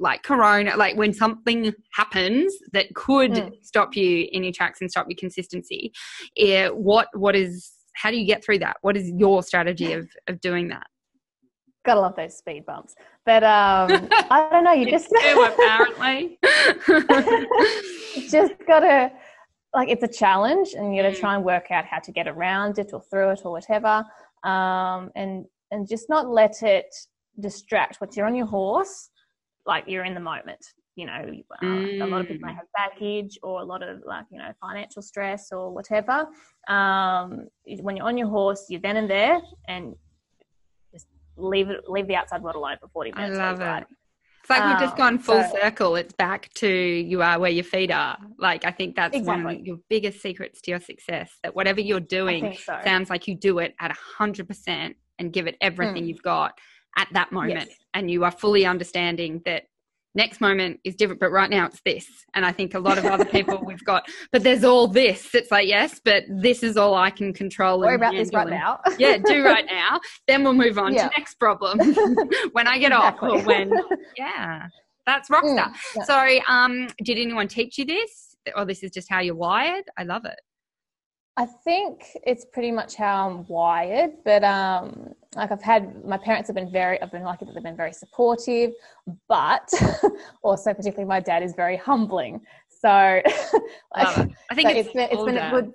like 0.00 0.22
corona 0.22 0.76
like 0.76 0.96
when 0.96 1.12
something 1.12 1.72
happens 1.92 2.54
that 2.72 2.92
could 2.94 3.32
mm. 3.32 3.52
stop 3.62 3.94
you 3.94 4.28
in 4.32 4.42
your 4.42 4.52
tracks 4.52 4.80
and 4.80 4.90
stop 4.90 5.06
your 5.08 5.16
consistency 5.18 5.92
yeah, 6.36 6.68
what 6.68 7.08
what 7.14 7.36
is 7.36 7.72
how 7.94 8.10
do 8.10 8.16
you 8.16 8.26
get 8.26 8.44
through 8.44 8.60
that? 8.60 8.76
What 8.82 8.96
is 8.96 9.10
your 9.10 9.42
strategy 9.42 9.92
of 9.92 10.08
of 10.28 10.40
doing 10.40 10.68
that? 10.68 10.86
Gotta 11.84 12.00
love 12.00 12.16
those 12.16 12.36
speed 12.36 12.66
bumps. 12.66 12.94
But 13.24 13.42
um 13.42 14.08
i 14.30 14.48
don't 14.50 14.64
know 14.64 14.72
you 14.72 14.90
just 14.90 15.08
do, 15.22 15.42
apparently. 15.42 16.38
Just 18.30 18.54
gotta 18.66 19.12
like 19.74 19.88
it's 19.88 20.02
a 20.02 20.08
challenge 20.08 20.74
and 20.74 20.94
you 20.94 21.02
gotta 21.02 21.14
mm. 21.14 21.20
try 21.20 21.34
and 21.34 21.44
work 21.44 21.70
out 21.70 21.84
how 21.84 21.98
to 21.98 22.12
get 22.12 22.26
around 22.26 22.78
it 22.78 22.90
or 22.92 23.02
through 23.10 23.30
it 23.30 23.40
or 23.44 23.52
whatever 23.52 24.04
um 24.42 25.10
and 25.14 25.44
and 25.70 25.86
just 25.86 26.08
not 26.08 26.28
let 26.28 26.62
it 26.62 26.86
distract 27.38 28.00
once 28.00 28.16
you're 28.16 28.26
on 28.26 28.34
your 28.34 28.46
horse 28.46 29.10
like 29.66 29.84
you're 29.86 30.04
in 30.04 30.14
the 30.14 30.20
moment 30.20 30.64
you 30.96 31.06
know 31.06 31.30
mm. 31.62 32.02
a 32.02 32.06
lot 32.06 32.20
of 32.20 32.28
people 32.28 32.46
may 32.46 32.52
mm. 32.52 32.56
have 32.56 32.66
baggage 32.76 33.38
or 33.42 33.60
a 33.60 33.64
lot 33.64 33.82
of 33.82 34.00
like 34.04 34.26
you 34.30 34.38
know 34.38 34.52
financial 34.60 35.02
stress 35.02 35.52
or 35.52 35.72
whatever 35.72 36.26
um, 36.68 37.46
when 37.80 37.96
you're 37.96 38.06
on 38.06 38.18
your 38.18 38.28
horse 38.28 38.66
you're 38.68 38.80
then 38.80 38.96
and 38.96 39.08
there 39.10 39.40
and 39.68 39.94
just 40.92 41.06
leave 41.36 41.70
it 41.70 41.88
leave 41.88 42.06
the 42.06 42.16
outside 42.16 42.42
world 42.42 42.56
alone 42.56 42.76
for 42.80 42.88
40 42.88 43.12
minutes 43.12 43.38
i 43.38 43.50
love 43.50 43.60
it 43.60 43.86
it's 44.40 44.50
like 44.50 44.64
we've 44.64 44.80
just 44.80 44.96
gone 44.96 45.18
full 45.18 45.42
so, 45.42 45.58
circle 45.60 45.96
it's 45.96 46.14
back 46.14 46.52
to 46.54 46.68
you 46.68 47.22
are 47.22 47.38
where 47.38 47.50
your 47.50 47.64
feet 47.64 47.90
are 47.90 48.18
like 48.38 48.64
i 48.64 48.70
think 48.70 48.96
that's 48.96 49.16
exactly. 49.16 49.44
one 49.44 49.54
of 49.56 49.66
your 49.66 49.78
biggest 49.88 50.20
secrets 50.20 50.60
to 50.62 50.70
your 50.70 50.80
success 50.80 51.30
that 51.42 51.54
whatever 51.54 51.80
you're 51.80 52.00
doing 52.00 52.56
so. 52.62 52.78
sounds 52.82 53.10
like 53.10 53.28
you 53.28 53.34
do 53.34 53.58
it 53.58 53.74
at 53.80 53.96
100% 54.18 54.94
and 55.18 55.32
give 55.32 55.46
it 55.46 55.56
everything 55.60 56.04
mm. 56.04 56.08
you've 56.08 56.22
got 56.22 56.58
at 56.96 57.08
that 57.12 57.32
moment 57.32 57.68
yes. 57.68 57.78
and 57.94 58.10
you 58.10 58.24
are 58.24 58.30
fully 58.30 58.66
understanding 58.66 59.40
that 59.44 59.64
next 60.14 60.40
moment 60.40 60.80
is 60.82 60.96
different 60.96 61.20
but 61.20 61.30
right 61.30 61.50
now 61.50 61.66
it's 61.66 61.80
this 61.84 62.08
and 62.34 62.44
i 62.44 62.50
think 62.50 62.74
a 62.74 62.78
lot 62.78 62.98
of 62.98 63.06
other 63.06 63.24
people 63.36 63.62
we've 63.64 63.84
got 63.84 64.04
but 64.32 64.42
there's 64.42 64.64
all 64.64 64.88
this 64.88 65.34
it's 65.34 65.52
like 65.52 65.68
yes 65.68 66.00
but 66.04 66.24
this 66.28 66.62
is 66.64 66.76
all 66.76 66.96
i 66.96 67.10
can 67.10 67.32
control 67.32 67.78
worry 67.78 67.94
about 67.94 68.12
this 68.12 68.30
right 68.34 68.48
now 68.48 68.80
yeah 68.98 69.16
do 69.16 69.44
right 69.44 69.66
now 69.66 70.00
then 70.26 70.42
we'll 70.42 70.52
move 70.52 70.78
on 70.78 70.92
yeah. 70.92 71.08
to 71.08 71.14
next 71.16 71.34
problem 71.34 71.78
when 72.52 72.66
i 72.66 72.76
get 72.76 72.90
exactly. 72.90 73.28
off 73.28 73.42
or 73.42 73.46
when 73.46 73.72
yeah 74.16 74.66
That's 75.06 75.28
rockstar. 75.28 75.72
Mm, 75.72 75.74
yeah. 75.96 76.02
So, 76.04 76.52
um, 76.52 76.88
did 77.02 77.18
anyone 77.18 77.48
teach 77.48 77.78
you 77.78 77.84
this, 77.84 78.36
or 78.54 78.64
this 78.64 78.82
is 78.82 78.90
just 78.90 79.08
how 79.10 79.20
you're 79.20 79.34
wired? 79.34 79.84
I 79.98 80.04
love 80.04 80.24
it. 80.24 80.38
I 81.36 81.46
think 81.46 82.04
it's 82.26 82.44
pretty 82.44 82.70
much 82.70 82.96
how 82.96 83.28
I'm 83.28 83.46
wired, 83.46 84.12
but 84.24 84.44
um, 84.44 85.14
like 85.36 85.52
I've 85.52 85.62
had 85.62 86.04
my 86.04 86.18
parents 86.18 86.48
have 86.48 86.56
been 86.56 86.70
very, 86.70 87.00
I've 87.00 87.12
been 87.12 87.22
lucky 87.22 87.44
that 87.44 87.54
they've 87.54 87.62
been 87.62 87.76
very 87.76 87.92
supportive, 87.92 88.72
but 89.28 89.72
also 90.42 90.74
particularly 90.74 91.08
my 91.08 91.20
dad 91.20 91.42
is 91.42 91.54
very 91.54 91.76
humbling. 91.76 92.40
So 92.68 92.88
like. 93.96 94.30
I 94.50 94.54
think 94.54 94.70
so 94.70 94.76
it's, 94.76 94.88
it's 94.88 94.92
been 94.92 95.08
it's 95.10 95.24
been 95.24 95.38
a 95.38 95.50
good 95.50 95.72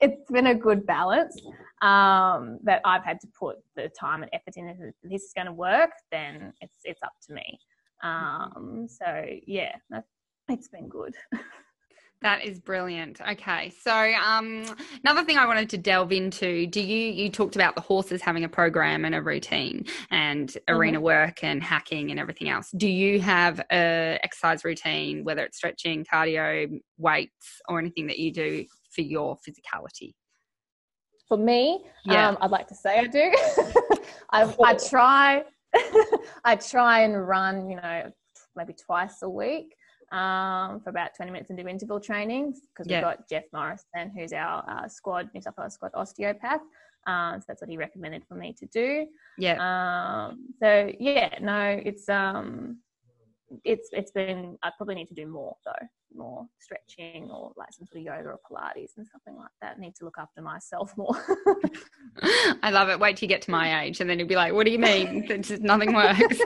it's 0.00 0.30
been 0.30 0.46
a 0.48 0.54
good 0.54 0.86
balance 0.86 1.40
um, 1.82 2.58
that 2.62 2.80
I've 2.84 3.04
had 3.04 3.20
to 3.20 3.28
put 3.38 3.56
the 3.74 3.88
time 3.88 4.22
and 4.22 4.30
effort 4.32 4.54
in. 4.56 4.68
If 4.68 4.94
this 5.02 5.22
is 5.24 5.32
going 5.34 5.46
to 5.46 5.52
work, 5.52 5.90
then 6.12 6.52
it's 6.60 6.80
it's 6.84 7.02
up 7.02 7.14
to 7.26 7.34
me. 7.34 7.58
Um, 8.02 8.86
so 8.88 9.24
yeah, 9.46 9.74
it's 10.48 10.68
been 10.68 10.88
good. 10.88 11.14
That 12.20 12.44
is 12.44 12.58
brilliant. 12.58 13.20
Okay, 13.20 13.72
so 13.80 13.92
um, 13.92 14.64
another 15.04 15.24
thing 15.24 15.38
I 15.38 15.46
wanted 15.46 15.70
to 15.70 15.78
delve 15.78 16.10
into. 16.10 16.66
Do 16.66 16.80
you 16.80 17.12
you 17.12 17.30
talked 17.30 17.54
about 17.54 17.76
the 17.76 17.80
horses 17.80 18.20
having 18.20 18.42
a 18.42 18.48
program 18.48 19.04
and 19.04 19.14
a 19.14 19.22
routine 19.22 19.86
and 20.10 20.52
arena 20.66 21.00
work 21.00 21.44
and 21.44 21.62
hacking 21.62 22.10
and 22.10 22.18
everything 22.18 22.48
else? 22.48 22.72
Do 22.76 22.88
you 22.88 23.20
have 23.20 23.60
a 23.70 24.18
exercise 24.24 24.64
routine, 24.64 25.22
whether 25.22 25.44
it's 25.44 25.58
stretching, 25.58 26.04
cardio, 26.04 26.80
weights, 26.96 27.60
or 27.68 27.78
anything 27.78 28.08
that 28.08 28.18
you 28.18 28.32
do 28.32 28.64
for 28.90 29.02
your 29.02 29.36
physicality? 29.36 30.14
For 31.28 31.36
me, 31.38 31.84
Yeah. 32.04 32.30
um, 32.30 32.38
I'd 32.40 32.50
like 32.50 32.66
to 32.68 32.74
say 32.74 32.98
I 32.98 33.06
do. 33.06 33.32
I, 34.30 34.54
I 34.64 34.74
try, 34.74 35.44
I 36.44 36.56
try 36.56 37.02
and 37.02 37.28
run, 37.28 37.70
you 37.70 37.76
know, 37.76 38.10
maybe 38.56 38.72
twice 38.72 39.22
a 39.22 39.28
week 39.28 39.76
um, 40.12 40.80
for 40.80 40.90
about 40.90 41.14
20 41.16 41.32
minutes 41.32 41.50
and 41.50 41.58
do 41.58 41.66
interval 41.68 42.00
trainings 42.00 42.60
because 42.68 42.88
we've 42.88 43.02
got 43.02 43.28
Jeff 43.28 43.44
Morrison, 43.52 44.10
who's 44.16 44.32
our 44.32 44.64
uh, 44.68 44.88
squad, 44.88 45.30
New 45.34 45.40
South 45.40 45.54
Wales 45.58 45.74
squad 45.74 45.92
osteopath. 45.94 46.60
Um, 47.06 47.40
so 47.40 47.44
that's 47.48 47.62
what 47.62 47.70
he 47.70 47.76
recommended 47.76 48.24
for 48.28 48.34
me 48.34 48.52
to 48.58 48.66
do. 48.66 49.06
Yeah, 49.38 49.56
Um, 50.28 50.48
so 50.62 50.92
yeah, 50.98 51.38
no, 51.40 51.80
it's 51.84 52.08
um, 52.08 52.78
it's 53.64 53.88
it's 53.92 54.10
been. 54.10 54.58
I 54.62 54.70
probably 54.76 54.94
need 54.94 55.08
to 55.08 55.14
do 55.14 55.26
more 55.26 55.56
though, 55.64 55.86
more 56.14 56.46
stretching 56.58 57.30
or 57.30 57.52
like 57.56 57.72
some 57.72 57.86
sort 57.86 58.00
of 58.00 58.04
yoga 58.04 58.28
or 58.28 58.40
Pilates 58.50 58.96
and 58.96 59.06
something 59.06 59.36
like 59.36 59.50
that. 59.62 59.76
I 59.76 59.80
need 59.80 59.94
to 59.96 60.04
look 60.04 60.16
after 60.18 60.42
myself 60.42 60.92
more. 60.96 61.16
I 62.62 62.70
love 62.70 62.88
it. 62.88 62.98
Wait 62.98 63.16
till 63.16 63.26
you 63.26 63.28
get 63.28 63.42
to 63.42 63.50
my 63.50 63.84
age, 63.84 64.00
and 64.00 64.08
then 64.08 64.18
you'll 64.18 64.28
be 64.28 64.36
like, 64.36 64.52
"What 64.52 64.66
do 64.66 64.72
you 64.72 64.78
mean? 64.78 65.26
Just 65.42 65.62
nothing 65.62 65.94
works." 65.94 66.20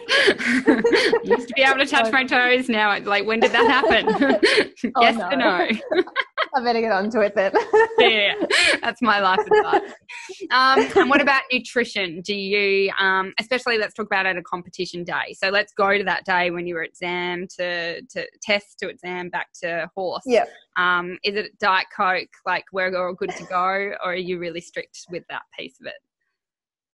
Used 1.25 1.49
to 1.49 1.54
be 1.54 1.62
able 1.62 1.78
to 1.78 1.87
touch 1.87 2.06
oh, 2.06 2.12
my 2.12 2.25
toes. 2.25 2.68
Now, 2.68 2.92
it's 2.92 3.06
like, 3.06 3.26
when 3.26 3.40
did 3.40 3.52
that 3.52 3.66
happen? 3.66 4.40
Oh, 4.94 5.02
yes 5.02 5.16
no. 5.16 5.28
or 5.28 5.37
no? 5.37 5.68
I 6.54 6.62
better 6.62 6.80
get 6.80 6.92
on 6.92 7.04
onto 7.04 7.21
it 7.21 7.35
then. 7.35 7.52
yeah, 7.99 8.35
that's 8.82 9.00
my 9.00 9.21
life 9.21 9.40
advice. 9.40 9.92
Um, 10.50 10.87
and 10.97 11.09
what 11.09 11.21
about 11.21 11.42
nutrition? 11.50 12.21
Do 12.21 12.35
you, 12.35 12.92
um, 12.99 13.32
especially 13.40 13.78
let's 13.78 13.94
talk 13.94 14.06
about 14.06 14.26
at 14.26 14.37
a 14.37 14.42
competition 14.42 15.02
day. 15.02 15.35
So 15.35 15.49
let's 15.49 15.73
go 15.73 15.97
to 15.97 16.04
that 16.04 16.25
day 16.25 16.50
when 16.50 16.66
you 16.66 16.75
were 16.75 16.82
exam 16.82 17.47
to 17.59 18.02
to 18.02 18.26
test 18.42 18.78
to 18.80 18.88
exam 18.88 19.30
back 19.30 19.49
to 19.62 19.90
horse. 19.97 20.23
yeah. 20.26 20.44
Um, 20.76 21.18
is 21.25 21.37
it 21.37 21.59
diet 21.59 21.87
coke? 21.94 22.28
Like 22.44 22.64
we're 22.73 22.97
all 22.97 23.14
good 23.14 23.30
to 23.30 23.44
go, 23.44 23.56
or 23.56 24.12
are 24.12 24.14
you 24.14 24.38
really 24.38 24.61
strict 24.61 25.06
with 25.11 25.25
that 25.28 25.42
piece 25.59 25.80
of 25.80 25.87
it? 25.87 25.94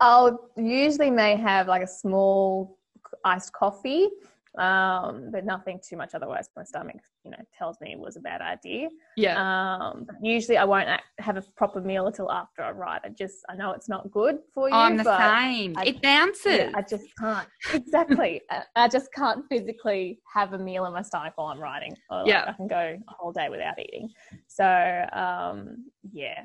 I'll 0.01 0.51
usually 0.57 1.11
may 1.11 1.37
have 1.37 1.67
like 1.67 1.83
a 1.83 1.89
small 1.89 2.79
iced 3.25 3.53
coffee, 3.53 4.09
um, 4.59 5.31
but 5.33 5.45
nothing 5.45 5.79
too 5.87 5.97
much. 5.97 6.11
Otherwise, 6.15 6.49
my 6.57 6.65
stomach, 6.65 6.97
you 7.25 7.31
know, 7.31 7.39
tells 7.57 7.81
me 7.81 7.93
it 7.93 7.99
was 7.99 8.17
a 8.17 8.21
bad 8.21 8.41
idea. 8.41 8.89
Yeah. 9.17 9.37
Um, 9.39 10.07
usually, 10.23 10.57
I 10.59 10.65
won't 10.65 10.89
act- 10.89 11.05
have 11.19 11.37
a 11.37 11.43
proper 11.57 11.81
meal 11.81 12.07
until 12.07 12.31
after 12.31 12.63
I 12.63 12.71
ride. 12.71 13.01
I 13.05 13.11
just 13.11 13.37
I 13.49 13.57
know 13.57 13.73
it's 13.73 13.89
not 13.89 14.11
good 14.11 14.39
for 14.55 14.69
you. 14.69 14.75
I'm 14.75 14.97
the 14.97 15.05
same. 15.05 15.75
I- 15.77 15.85
it 15.87 16.03
bounces. 16.03 16.59
yeah, 16.59 16.71
I 16.75 16.83
just 16.83 17.07
can't. 17.19 17.49
Exactly. 17.73 18.43
I- 18.51 18.65
I 18.77 18.89
just 18.89 19.13
can't 19.13 19.45
physically 19.49 20.21
have 20.35 20.53
a 20.53 20.59
meal 20.59 20.85
in 20.87 20.93
my 20.93 21.03
stomach 21.03 21.33
while 21.37 21.49
I'm 21.49 21.61
riding. 21.61 21.95
Like, 22.11 22.27
Yeah. 22.27 22.45
I 22.49 22.53
can 22.53 22.67
go 22.67 22.97
a 23.09 23.13
whole 23.19 23.33
day 23.33 23.49
without 23.49 23.79
eating. 23.79 24.09
So 24.47 24.65
um, 25.13 25.87
yeah. 26.13 26.45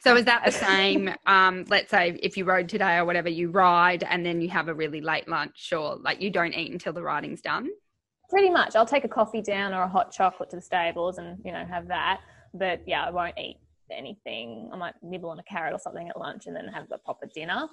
So 0.00 0.16
is 0.16 0.24
that 0.24 0.44
the 0.44 0.52
same? 0.52 1.14
Um, 1.26 1.64
let's 1.68 1.90
say 1.90 2.18
if 2.22 2.36
you 2.36 2.44
rode 2.44 2.68
today 2.68 2.96
or 2.96 3.04
whatever, 3.04 3.28
you 3.28 3.50
ride 3.50 4.04
and 4.04 4.24
then 4.24 4.40
you 4.40 4.48
have 4.50 4.68
a 4.68 4.74
really 4.74 5.00
late 5.00 5.28
lunch, 5.28 5.72
or 5.72 5.96
like 5.96 6.20
you 6.20 6.30
don't 6.30 6.54
eat 6.54 6.72
until 6.72 6.92
the 6.92 7.02
riding's 7.02 7.40
done. 7.40 7.68
Pretty 8.30 8.50
much. 8.50 8.76
I'll 8.76 8.86
take 8.86 9.04
a 9.04 9.08
coffee 9.08 9.42
down 9.42 9.74
or 9.74 9.82
a 9.82 9.88
hot 9.88 10.12
chocolate 10.12 10.50
to 10.50 10.56
the 10.56 10.62
stables 10.62 11.18
and 11.18 11.38
you 11.44 11.52
know 11.52 11.64
have 11.64 11.88
that. 11.88 12.20
But 12.54 12.82
yeah, 12.86 13.04
I 13.04 13.10
won't 13.10 13.38
eat 13.38 13.58
anything. 13.90 14.70
I 14.72 14.76
might 14.76 14.94
nibble 15.02 15.30
on 15.30 15.38
a 15.38 15.42
carrot 15.42 15.74
or 15.74 15.78
something 15.78 16.08
at 16.08 16.18
lunch 16.18 16.46
and 16.46 16.56
then 16.56 16.66
have 16.68 16.86
a 16.90 16.98
proper 16.98 17.26
dinner. 17.26 17.68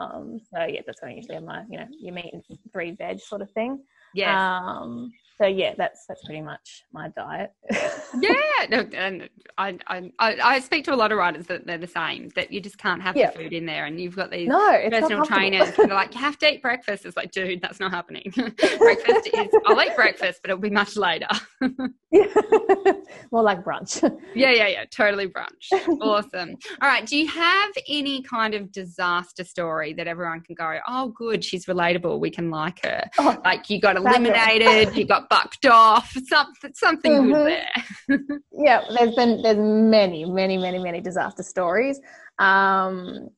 Um, 0.00 0.40
so 0.50 0.64
yeah, 0.64 0.80
that's 0.86 1.02
when 1.02 1.12
I 1.12 1.14
usually 1.14 1.34
have 1.34 1.44
my 1.44 1.64
you 1.70 1.78
know 1.78 1.86
your 1.90 2.14
meat 2.14 2.32
and 2.32 2.42
three 2.72 2.92
veg 2.92 3.20
sort 3.20 3.42
of 3.42 3.50
thing. 3.50 3.82
Yeah, 4.14 4.58
Um, 4.60 5.12
so 5.40 5.46
yeah, 5.46 5.74
that's 5.76 6.06
that's 6.06 6.24
pretty 6.24 6.40
much 6.40 6.84
my 6.94 7.08
diet. 7.08 7.52
yeah. 8.20 8.32
No, 8.70 8.86
and 8.94 9.28
I, 9.58 9.78
I, 9.86 10.10
I 10.18 10.60
speak 10.60 10.84
to 10.86 10.94
a 10.94 10.96
lot 10.96 11.12
of 11.12 11.18
writers 11.18 11.46
that 11.48 11.66
they're 11.66 11.76
the 11.76 11.86
same. 11.86 12.30
That 12.36 12.50
you 12.50 12.60
just 12.60 12.78
can't 12.78 13.02
have 13.02 13.16
Yeah. 13.16 13.30
the 13.32 13.38
food 13.40 13.52
in 13.52 13.66
there, 13.66 13.84
and 13.84 14.00
you've 14.00 14.16
got 14.16 14.30
these 14.30 14.48
no, 14.48 14.78
personal 14.90 15.26
trainers 15.26 15.72
that 15.76 15.90
are 15.90 15.94
like, 15.94 16.14
you 16.14 16.20
have 16.20 16.38
to 16.38 16.54
eat 16.54 16.62
breakfast. 16.62 17.04
It's 17.04 17.18
like, 17.18 17.32
dude, 17.32 17.60
that's 17.60 17.80
not 17.80 17.90
happening. 17.90 18.32
breakfast 18.78 19.28
is 19.34 19.48
I'll 19.66 19.80
eat 19.82 19.94
breakfast, 19.94 20.40
but 20.42 20.50
it'll 20.50 20.60
be 20.60 20.70
much 20.70 20.96
later. 20.96 21.28
More 23.30 23.42
like 23.42 23.62
brunch. 23.64 24.02
Yeah, 24.34 24.50
yeah, 24.52 24.68
yeah. 24.68 24.84
Totally 24.90 25.28
brunch. 25.28 25.70
Awesome. 26.00 26.56
All 26.80 26.88
right. 26.88 27.04
Do 27.04 27.16
you 27.16 27.26
have 27.28 27.72
any 27.88 28.22
kind 28.22 28.54
of 28.54 28.72
disaster 28.72 29.44
story 29.44 29.92
that 29.94 30.06
everyone 30.06 30.40
can 30.40 30.54
go, 30.54 30.78
oh, 30.88 31.08
good, 31.08 31.44
she's 31.44 31.66
relatable. 31.66 32.20
We 32.20 32.30
can 32.30 32.50
like 32.50 32.82
her. 32.84 33.02
Oh, 33.18 33.36
Like 33.44 33.68
you 33.68 33.80
got 33.80 33.96
Fabulous. 33.96 34.05
Eliminated, 34.06 34.96
you 34.96 35.04
got 35.06 35.28
bucked 35.28 35.66
off, 35.66 36.12
something, 36.26 36.72
something 36.74 37.12
Mhm. 37.12 37.32
good 37.32 37.62
there. 38.08 38.38
yeah, 38.52 38.84
there's 38.96 39.14
been 39.14 39.42
there's 39.42 39.58
many, 39.58 40.24
many, 40.24 40.56
many, 40.56 40.78
many 40.78 41.00
disaster 41.00 41.42
stories. 41.42 42.00
Um, 42.38 43.28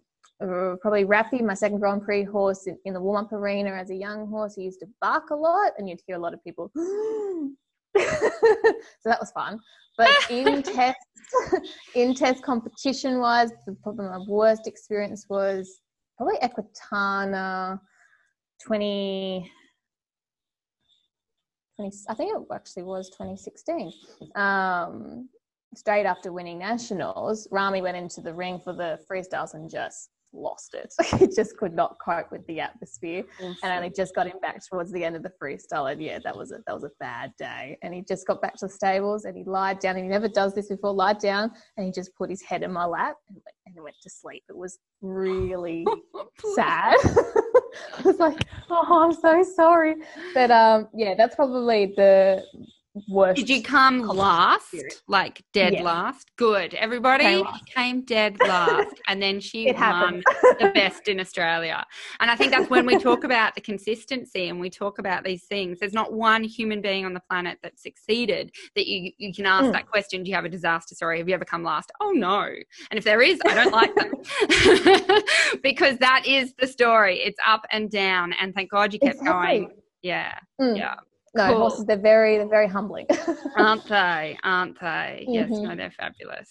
uh, 0.40 0.76
probably 0.80 1.04
Raffy, 1.04 1.42
my 1.42 1.54
second 1.54 1.80
Grand 1.80 2.02
Prix 2.04 2.22
horse 2.22 2.66
in, 2.68 2.78
in 2.84 2.94
the 2.94 3.00
warm 3.00 3.24
up 3.24 3.32
arena 3.32 3.70
as 3.70 3.90
a 3.90 3.94
young 3.94 4.28
horse. 4.28 4.54
He 4.54 4.62
used 4.62 4.80
to 4.80 4.86
bark 5.00 5.30
a 5.30 5.34
lot, 5.34 5.72
and 5.78 5.88
you'd 5.88 6.00
hear 6.06 6.16
a 6.16 6.20
lot 6.20 6.32
of 6.32 6.42
people. 6.44 6.70
so 6.76 7.52
that 9.04 9.18
was 9.20 9.32
fun. 9.32 9.58
But 9.96 10.10
in 10.30 10.62
test, 10.74 10.98
in 11.96 12.14
test 12.14 12.42
competition 12.44 13.18
wise, 13.18 13.50
the 13.66 13.76
probably 13.82 14.06
my 14.06 14.20
worst 14.28 14.66
experience 14.68 15.26
was 15.28 15.80
probably 16.16 16.36
Equitana 16.38 17.80
20, 18.64 19.50
20 21.78 21.96
I 22.08 22.14
think 22.14 22.34
it 22.34 22.42
actually 22.52 22.82
was 22.82 23.08
2016. 23.10 23.92
Um, 24.34 25.28
straight 25.74 26.06
after 26.06 26.32
winning 26.32 26.58
nationals, 26.58 27.46
Rami 27.50 27.82
went 27.82 27.96
into 27.96 28.20
the 28.20 28.34
ring 28.34 28.60
for 28.62 28.72
the 28.72 28.98
freestyles 29.10 29.54
and 29.54 29.70
just 29.70 30.10
lost 30.38 30.74
it. 30.74 30.92
he 31.18 31.26
just 31.26 31.56
could 31.56 31.74
not 31.74 31.96
cope 32.04 32.30
with 32.30 32.46
the 32.46 32.60
atmosphere, 32.60 33.24
and 33.40 33.56
only 33.64 33.90
just 33.90 34.14
got 34.14 34.26
him 34.26 34.38
back 34.40 34.60
towards 34.66 34.92
the 34.92 35.04
end 35.04 35.16
of 35.16 35.22
the 35.22 35.32
freestyle. 35.40 35.90
And 35.90 36.00
yeah, 36.00 36.18
that 36.24 36.36
was 36.36 36.52
a 36.52 36.58
that 36.66 36.74
was 36.74 36.84
a 36.84 36.90
bad 37.00 37.32
day. 37.38 37.78
And 37.82 37.94
he 37.94 38.02
just 38.02 38.26
got 38.26 38.40
back 38.40 38.54
to 38.56 38.66
the 38.66 38.72
stables 38.72 39.24
and 39.24 39.36
he 39.36 39.44
lied 39.44 39.78
down. 39.78 39.96
And 39.96 40.04
he 40.04 40.10
never 40.10 40.28
does 40.28 40.54
this 40.54 40.68
before. 40.68 40.92
Lied 40.92 41.18
down 41.18 41.50
and 41.76 41.86
he 41.86 41.92
just 41.92 42.14
put 42.14 42.30
his 42.30 42.42
head 42.42 42.62
in 42.62 42.72
my 42.72 42.84
lap 42.84 43.16
and 43.28 43.36
went, 43.36 43.76
and 43.76 43.84
went 43.84 43.96
to 44.02 44.10
sleep. 44.10 44.42
It 44.48 44.56
was 44.56 44.78
really 45.02 45.86
sad. 46.54 46.96
I 47.04 48.02
was 48.04 48.18
like, 48.18 48.40
oh, 48.70 49.04
I'm 49.04 49.12
so 49.12 49.42
sorry. 49.42 49.96
But 50.34 50.50
um, 50.50 50.88
yeah, 50.94 51.14
that's 51.16 51.36
probably 51.36 51.92
the 51.96 52.44
worst. 53.08 53.36
Did 53.36 53.48
you 53.48 53.62
come 53.62 54.00
last? 54.00 54.64
experience. 54.74 55.02
Like 55.08 55.42
dead 55.52 55.74
Yeah. 55.74 55.82
last? 55.82 56.30
Good. 56.36 56.74
Everybody 56.74 57.24
Came 57.24 57.44
last. 57.44 57.66
came 57.66 58.04
dead 58.04 58.36
last. 58.40 58.94
and 59.08 59.20
then 59.22 59.40
she 59.40 59.72
won 59.72 60.22
the 60.58 60.70
best 60.74 61.08
in 61.08 61.20
Australia. 61.20 61.84
And 62.20 62.30
I 62.30 62.36
think 62.36 62.52
that's 62.52 62.70
when 62.70 62.86
we 62.86 62.98
talk 62.98 63.24
about 63.24 63.54
the 63.54 63.60
consistency 63.60 64.48
and 64.48 64.60
we 64.60 64.70
talk 64.70 64.98
about 64.98 65.24
these 65.24 65.44
things. 65.44 65.78
There's 65.80 65.92
not 65.92 66.12
one 66.12 66.42
human 66.44 66.80
being 66.80 67.04
on 67.04 67.14
the 67.14 67.20
planet 67.28 67.58
that 67.62 67.78
succeeded 67.78 68.50
that 68.76 68.86
you, 68.86 69.12
you 69.18 69.32
can 69.32 69.46
ask 69.46 69.66
Mm. 69.66 69.72
that 69.72 69.86
question 69.88 70.22
Do 70.22 70.30
you 70.30 70.34
have 70.34 70.44
a 70.44 70.48
disaster 70.48 70.94
story? 70.94 71.18
Have 71.18 71.28
you 71.28 71.34
ever 71.34 71.44
come 71.44 71.62
last? 71.62 71.90
Oh, 72.00 72.10
no. 72.10 72.42
And 72.90 72.98
if 72.98 73.04
there 73.04 73.20
is, 73.22 73.40
I 73.46 73.54
don't 73.54 73.72
like 73.72 73.94
them. 73.94 74.12
because 75.62 75.98
that 75.98 76.24
is 76.26 76.54
the 76.58 76.66
story. 76.66 77.18
It's 77.20 77.38
up 77.46 77.64
and 77.70 77.90
down. 77.90 78.32
And 78.40 78.54
thank 78.54 78.70
God 78.70 78.92
you 78.92 78.98
kept 78.98 79.16
Exactly. 79.18 79.58
going. 79.60 79.70
Yeah. 80.02 80.34
Mm. 80.60 80.76
Yeah. 80.76 80.94
No, 81.38 81.46
Cool. 81.52 81.58
horses, 81.60 81.86
they're 81.86 81.96
very, 81.96 82.36
they're 82.36 82.48
very 82.48 82.66
humbling. 82.68 83.06
Aren't 83.56 83.86
they? 83.86 84.36
Aren't 84.42 84.80
they? 84.80 85.24
Yes, 85.28 85.50
Mhm. 85.50 85.62
no, 85.62 85.76
they're 85.76 85.90
fabulous. 85.92 86.50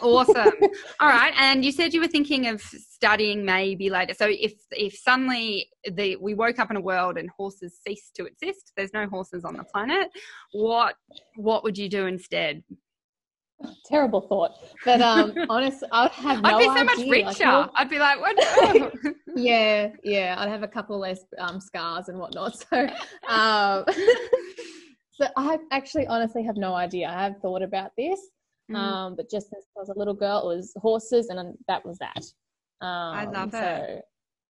awesome. 0.00 0.54
All 1.00 1.08
right, 1.08 1.34
and 1.38 1.62
you 1.62 1.70
said 1.70 1.92
you 1.92 2.00
were 2.00 2.08
thinking 2.08 2.46
of 2.46 2.62
studying 2.62 3.44
maybe 3.44 3.90
later. 3.90 4.14
So 4.14 4.26
if 4.26 4.54
if 4.70 4.94
suddenly 4.96 5.68
the 5.84 6.16
we 6.16 6.32
woke 6.34 6.58
up 6.58 6.70
in 6.70 6.76
a 6.78 6.80
world 6.80 7.18
and 7.18 7.28
horses 7.36 7.78
cease 7.86 8.10
to 8.14 8.24
exist, 8.24 8.72
there's 8.74 8.94
no 8.94 9.06
horses 9.06 9.44
on 9.44 9.54
the 9.58 9.64
planet. 9.64 10.08
What 10.52 10.94
what 11.36 11.62
would 11.64 11.76
you 11.76 11.90
do 11.90 12.06
instead? 12.06 12.62
Terrible 13.84 14.20
thought, 14.22 14.52
but 14.84 15.00
um, 15.00 15.34
honestly, 15.48 15.88
I'd 15.92 16.10
have 16.12 16.42
no 16.42 16.50
I'd 16.50 16.58
be 16.58 16.64
so 16.64 16.70
idea. 16.72 16.84
much 16.84 16.98
richer. 16.98 17.44
well, 17.46 17.72
I'd 17.76 17.90
be 17.90 17.98
like, 17.98 18.20
what? 18.20 18.94
yeah, 19.36 19.88
yeah, 20.02 20.36
I'd 20.38 20.48
have 20.48 20.62
a 20.62 20.68
couple 20.68 20.98
less 20.98 21.20
um, 21.38 21.60
scars 21.60 22.08
and 22.08 22.18
whatnot. 22.18 22.56
So, 22.58 22.86
um, 23.28 23.84
so 25.12 25.26
I 25.36 25.58
actually 25.70 26.06
honestly 26.06 26.42
have 26.44 26.56
no 26.56 26.74
idea. 26.74 27.08
I 27.08 27.24
have 27.24 27.38
thought 27.38 27.62
about 27.62 27.90
this, 27.96 28.20
Mm, 28.70 28.76
um, 28.76 29.16
but 29.16 29.28
just 29.30 29.50
since 29.50 29.64
I 29.76 29.80
was 29.80 29.88
a 29.88 29.98
little 29.98 30.14
girl, 30.14 30.50
it 30.50 30.56
was 30.56 30.72
horses, 30.76 31.28
and 31.28 31.54
that 31.68 31.84
was 31.84 31.98
that. 31.98 32.24
Um, 32.84 33.32
love 33.32 33.52
so 33.52 33.58
it. 33.60 34.04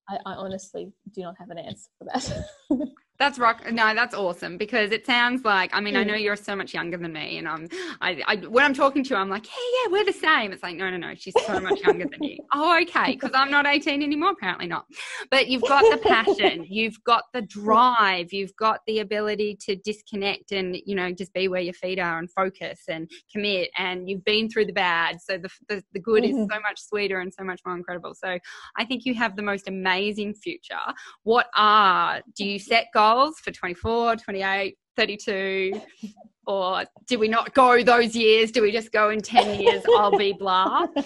I, 0.09 0.17
I 0.27 0.35
honestly 0.35 0.93
do 1.15 1.23
not 1.23 1.37
have 1.39 1.51
an 1.51 1.59
answer 1.59 1.89
for 1.99 2.05
that. 2.13 2.89
That's 3.21 3.39
rock. 3.39 3.71
No, 3.71 3.95
that's 3.95 4.15
awesome 4.15 4.57
because 4.57 4.93
it 4.93 5.05
sounds 5.05 5.45
like. 5.45 5.71
I 5.75 5.81
mean, 5.81 5.95
I 5.95 6.03
Mm. 6.03 6.07
know 6.07 6.15
you're 6.15 6.37
so 6.37 6.57
much 6.57 6.73
younger 6.73 6.97
than 6.97 7.13
me, 7.13 7.37
and 7.37 7.47
I'm. 7.47 7.69
I, 8.01 8.23
I 8.27 8.37
when 8.37 8.65
I'm 8.65 8.73
talking 8.73 9.05
to 9.05 9.11
you, 9.11 9.17
I'm 9.17 9.29
like, 9.29 9.47
hey, 9.47 9.61
yeah, 9.85 9.93
we're 9.93 10.07
the 10.07 10.13
same. 10.15 10.53
It's 10.53 10.63
like, 10.63 10.77
no, 10.77 10.89
no, 10.89 10.97
no, 10.97 11.15
she's 11.15 11.37
so 11.47 11.61
much 11.61 11.83
younger 11.83 12.07
than 12.11 12.23
you. 12.25 12.39
Oh, 12.53 12.81
okay, 12.83 13.13
because 13.13 13.31
I'm 13.35 13.51
not 13.51 13.65
18 13.67 14.03
anymore. 14.03 14.31
Apparently 14.33 14.67
not. 14.67 14.87
But 15.31 15.47
you've 15.49 15.65
got 15.67 15.85
the 15.91 15.99
passion, 15.99 16.67
you've 16.69 16.97
got 17.05 17.25
the 17.33 17.43
drive, 17.43 18.33
you've 18.33 18.57
got 18.57 18.81
the 18.89 18.99
ability 19.01 19.57
to 19.67 19.77
disconnect 19.77 20.51
and 20.53 20.77
you 20.87 20.97
know 20.97 21.13
just 21.13 21.33
be 21.35 21.47
where 21.47 21.61
your 21.61 21.75
feet 21.75 21.99
are 22.01 22.19
and 22.19 22.29
focus 22.33 22.81
and 22.89 23.09
commit. 23.31 23.71
And 23.79 24.09
you've 24.09 24.25
been 24.25 24.49
through 24.49 24.65
the 24.67 24.73
bad, 24.73 25.21
so 25.21 25.37
the 25.39 25.51
the, 25.69 25.85
the 25.93 26.01
good 26.01 26.25
is 26.25 26.35
Mhm. 26.35 26.49
so 26.51 26.59
much 26.61 26.81
sweeter 26.81 27.21
and 27.21 27.33
so 27.33 27.45
much 27.45 27.61
more 27.67 27.77
incredible. 27.77 28.15
So 28.15 28.39
I 28.77 28.85
think 28.87 29.05
you 29.05 29.15
have 29.15 29.37
the 29.37 29.43
most 29.43 29.69
amazing 29.69 30.33
future 30.35 30.79
what 31.25 31.47
are 31.55 32.23
do 32.35 32.45
you 32.47 32.59
set 32.59 32.87
goals 32.95 33.10
for 33.43 33.51
24 33.51 34.17
28 34.17 34.77
32 34.97 35.81
or 36.47 36.85
do 37.07 37.19
we 37.19 37.29
not 37.29 37.55
go 37.55 37.83
those 37.83 38.15
years 38.15 38.51
do 38.51 38.63
we 38.63 38.73
just 38.73 38.93
go 38.93 39.11
in 39.11 39.21
10 39.21 39.61
years 39.61 39.83
i'll 39.97 40.17
be 40.17 40.33
blah 40.33 40.87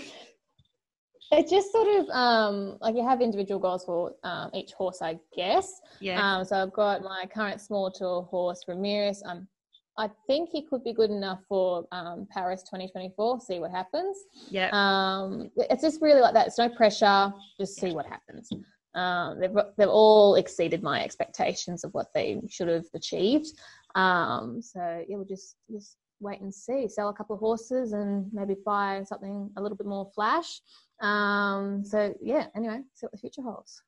it 1.39 1.49
just 1.49 1.73
sort 1.73 1.89
of 1.89 2.09
um, 2.11 2.79
like 2.81 2.95
you 2.95 3.07
have 3.07 3.21
individual 3.21 3.61
goals 3.61 3.85
for 3.85 4.13
um, 4.23 4.51
each 4.55 4.73
horse, 4.73 4.99
I 5.03 5.19
guess. 5.37 5.81
yeah 6.01 6.21
Um, 6.21 6.45
so 6.45 6.57
I've 6.57 6.73
got 6.73 7.03
my 7.03 7.25
current 7.33 7.61
small 7.61 7.91
tour 7.91 8.23
horse 8.23 8.65
Ramirez. 8.69 9.23
Um, 9.25 9.49
I 9.97 10.11
think 10.27 10.51
he 10.51 10.63
could 10.63 10.83
be 10.83 10.93
good 10.93 11.11
enough 11.11 11.41
for 11.49 11.87
um, 11.93 12.27
Paris 12.31 12.63
2024. 12.63 13.41
See 13.41 13.59
what 13.61 13.71
happens. 13.71 14.17
yeah 14.51 14.71
Um, 14.73 15.51
it's 15.57 15.83
just 15.83 16.03
really 16.03 16.21
like 16.21 16.35
that. 16.35 16.49
It's 16.49 16.59
no 16.59 16.69
pressure. 16.69 17.33
Just 17.59 17.77
see 17.77 17.93
what 17.93 18.07
happens. 18.07 18.51
Um, 18.95 19.41
they've 19.41 19.55
they've 19.77 19.89
all 19.89 20.37
exceeded 20.37 20.83
my 20.83 21.03
expectations 21.03 21.85
of 21.85 21.93
what 21.95 22.13
they 22.15 22.41
should 22.49 22.69
have 22.69 22.87
achieved. 22.95 23.49
Um, 23.95 24.61
so 24.63 25.05
yeah, 25.09 25.17
we'll 25.17 25.25
just 25.27 25.57
just 25.71 25.97
wait 26.21 26.41
and 26.41 26.55
see. 26.55 26.89
Sell 26.89 27.09
a 27.09 27.15
couple 27.15 27.35
of 27.35 27.41
horses 27.41 27.93
and 27.93 28.27
maybe 28.33 28.55
buy 28.65 29.03
something 29.07 29.51
a 29.57 29.63
little 29.63 29.77
bit 29.77 29.87
more 29.87 30.11
flash. 30.15 30.61
Um, 31.01 31.85
so 31.85 32.15
yeah. 32.23 32.47
Anyway, 32.57 32.81
see 32.95 33.07
what 33.07 33.13
the 33.13 33.19
future 33.19 33.43
holds. 33.43 33.83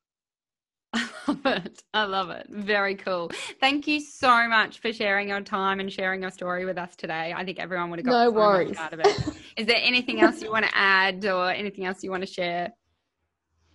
I 0.93 1.09
love 1.27 1.45
it. 1.45 1.83
I 1.93 2.03
love 2.05 2.29
it. 2.29 2.47
Very 2.49 2.95
cool. 2.95 3.29
Thank 3.59 3.87
you 3.87 3.99
so 3.99 4.47
much 4.47 4.79
for 4.79 4.93
sharing 4.93 5.27
your 5.29 5.41
time 5.41 5.79
and 5.79 5.91
sharing 5.91 6.21
your 6.21 6.31
story 6.31 6.65
with 6.65 6.77
us 6.77 6.95
today. 6.95 7.33
I 7.35 7.43
think 7.43 7.59
everyone 7.59 7.89
would 7.89 7.99
have 7.99 8.05
got 8.05 8.11
No 8.11 8.25
so 8.29 8.31
much 8.31 8.39
worries. 8.39 8.77
out 8.77 8.93
of 8.93 8.99
it. 9.01 9.37
Is 9.57 9.67
there 9.67 9.79
anything 9.81 10.21
else 10.21 10.41
you 10.41 10.51
want 10.51 10.65
to 10.65 10.71
add 10.77 11.25
or 11.25 11.49
anything 11.51 11.85
else 11.85 12.03
you 12.03 12.11
want 12.11 12.25
to 12.25 12.31
share? 12.31 12.69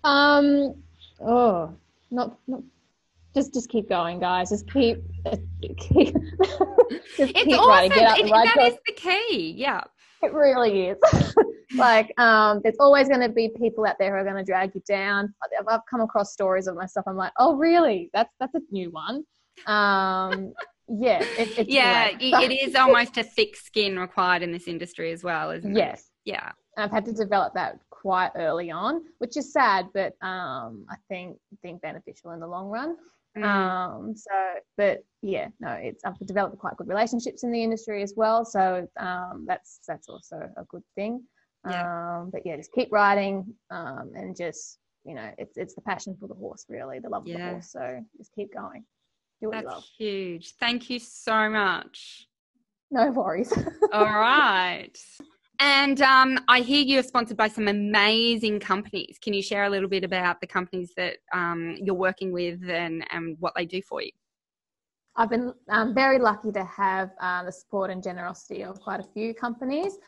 Um. 0.05 0.75
Oh, 1.25 1.75
not 2.11 2.39
not. 2.47 2.63
Just 3.35 3.55
just 3.55 3.69
keep 3.71 3.89
going, 3.89 4.21
guys. 4.21 4.51
Just 4.51 4.71
keep 4.71 4.99
keep. 5.79 6.15
just 6.15 7.19
It's 7.19 7.43
keep 7.45 7.59
awesome. 7.59 7.69
riding. 7.69 7.91
Get 7.99 8.09
out 8.09 8.19
It- 8.19 8.31
ride 8.31 8.49
that 8.55 8.67
is 8.73 8.79
the 8.87 8.93
key. 8.93 9.55
Yeah. 9.57 9.83
It 10.23 10.33
really 10.33 10.89
is. 10.89 10.99
like, 11.77 12.13
um, 12.21 12.61
there's 12.63 12.77
always 12.79 13.09
going 13.09 13.23
to 13.23 13.29
be 13.29 13.49
people 13.49 13.85
out 13.87 13.97
there 13.99 14.13
who 14.15 14.21
are 14.21 14.25
going 14.25 14.37
to 14.37 14.45
drag 14.49 14.73
you 14.73 14.81
down. 14.87 15.35
I've, 15.43 15.67
I've 15.67 15.81
come 15.91 16.01
across 16.01 16.33
stories 16.33 16.69
of 16.69 16.77
myself. 16.77 17.07
I'm 17.09 17.17
like, 17.17 17.33
oh, 17.41 17.57
really? 17.57 18.09
That's 18.13 18.33
that's 18.39 18.55
a 18.55 18.61
new 18.71 18.91
one. 18.91 19.25
Um, 19.67 20.53
yeah, 20.89 21.23
it, 21.23 21.59
it's 21.59 21.69
Yeah. 21.71 22.09
It, 22.21 22.51
it 22.53 22.69
is 22.69 22.75
almost 22.77 23.17
a 23.17 23.25
thick 23.25 23.57
skin 23.57 23.99
required 23.99 24.43
in 24.43 24.53
this 24.53 24.69
industry 24.69 25.11
as 25.11 25.25
well, 25.25 25.51
isn't 25.51 25.73
it? 25.73 25.77
yes, 25.77 26.05
Yeah. 26.25 26.53
I've 26.77 26.91
had 26.93 27.05
to 27.07 27.13
develop 27.13 27.55
that 27.55 27.79
quite 28.03 28.33
early 28.35 28.71
on, 28.71 29.05
which 29.19 29.37
is 29.37 29.53
sad, 29.53 29.87
but 29.95 30.15
um, 30.23 30.85
I 30.91 30.97
think 31.09 31.39
think 31.63 31.81
beneficial 31.81 32.33
in 32.33 32.41
the 32.41 32.47
long 32.49 32.69
run. 32.69 32.97
Mm. 33.39 33.45
Um, 33.45 34.17
so, 34.17 34.31
but 34.77 35.05
yeah, 35.23 35.49
no, 35.61 35.71
it's 35.71 36.05
I've 36.05 36.19
developed 36.27 36.59
quite 36.59 36.77
good 36.77 36.89
relationships 36.89 37.45
in 37.45 37.53
the 37.53 37.63
industry 37.63 38.03
as 38.03 38.15
well. 38.17 38.45
So 38.45 38.89
um, 38.99 39.45
that's 39.47 39.79
that's 39.87 40.09
also 40.09 40.51
a 40.57 40.65
good 40.65 40.83
thing. 40.97 41.23
Um, 41.65 42.31
but 42.33 42.43
yeah, 42.45 42.57
just 42.57 42.73
keep 42.73 42.89
riding 42.91 43.55
um, 43.71 44.11
and 44.17 44.37
just 44.37 44.79
you 45.05 45.15
know, 45.15 45.31
it's 45.39 45.57
it's 45.57 45.75
the 45.75 45.81
passion 45.83 46.17
for 46.19 46.27
the 46.27 46.35
horse, 46.35 46.67
really, 46.69 46.99
the 46.99 47.09
love 47.09 47.23
of 47.23 47.33
the 47.33 47.39
horse. 47.39 47.71
So 47.71 48.05
just 48.19 48.35
keep 48.35 48.53
going, 48.53 48.85
do 49.41 49.49
what 49.49 49.59
you 49.59 49.63
That's 49.63 49.75
love. 49.75 49.85
huge. 49.97 50.55
Thank 50.59 50.91
you 50.91 50.99
so 50.99 51.49
much. 51.49 52.27
No 52.91 53.11
worries. 53.13 53.53
All 53.93 54.05
right. 54.13 54.99
And 55.65 56.03
um, 56.03 56.41
I 56.49 56.59
hear 56.59 56.83
you're 56.83 57.05
sponsored 57.05 57.37
by 57.37 57.47
some 57.47 57.69
amazing 57.69 58.59
companies. 58.59 59.17
Can 59.23 59.33
you 59.33 59.43
share 59.43 59.63
a 59.63 59.71
little 59.71 59.89
bit 59.89 60.03
about 60.03 60.41
the 60.41 60.47
companies 60.49 60.93
that 60.97 61.19
um, 61.33 61.77
you're 61.81 61.95
working 61.95 62.33
with 62.33 62.69
and, 62.69 63.07
and 63.13 63.37
what 63.39 63.53
they 63.55 63.65
do 63.65 63.81
for 63.81 64.03
you? 64.03 64.11
I've 65.15 65.31
been 65.31 65.55
um, 65.69 65.95
very 65.95 66.19
lucky 66.19 66.51
to 66.51 66.65
have 66.65 67.11
uh, 67.21 67.45
the 67.45 67.53
support 67.53 67.91
and 67.91 68.03
generosity 68.03 68.65
of 68.65 68.81
quite 68.81 68.99
a 68.99 69.05
few 69.15 69.35
companies. 69.35 69.99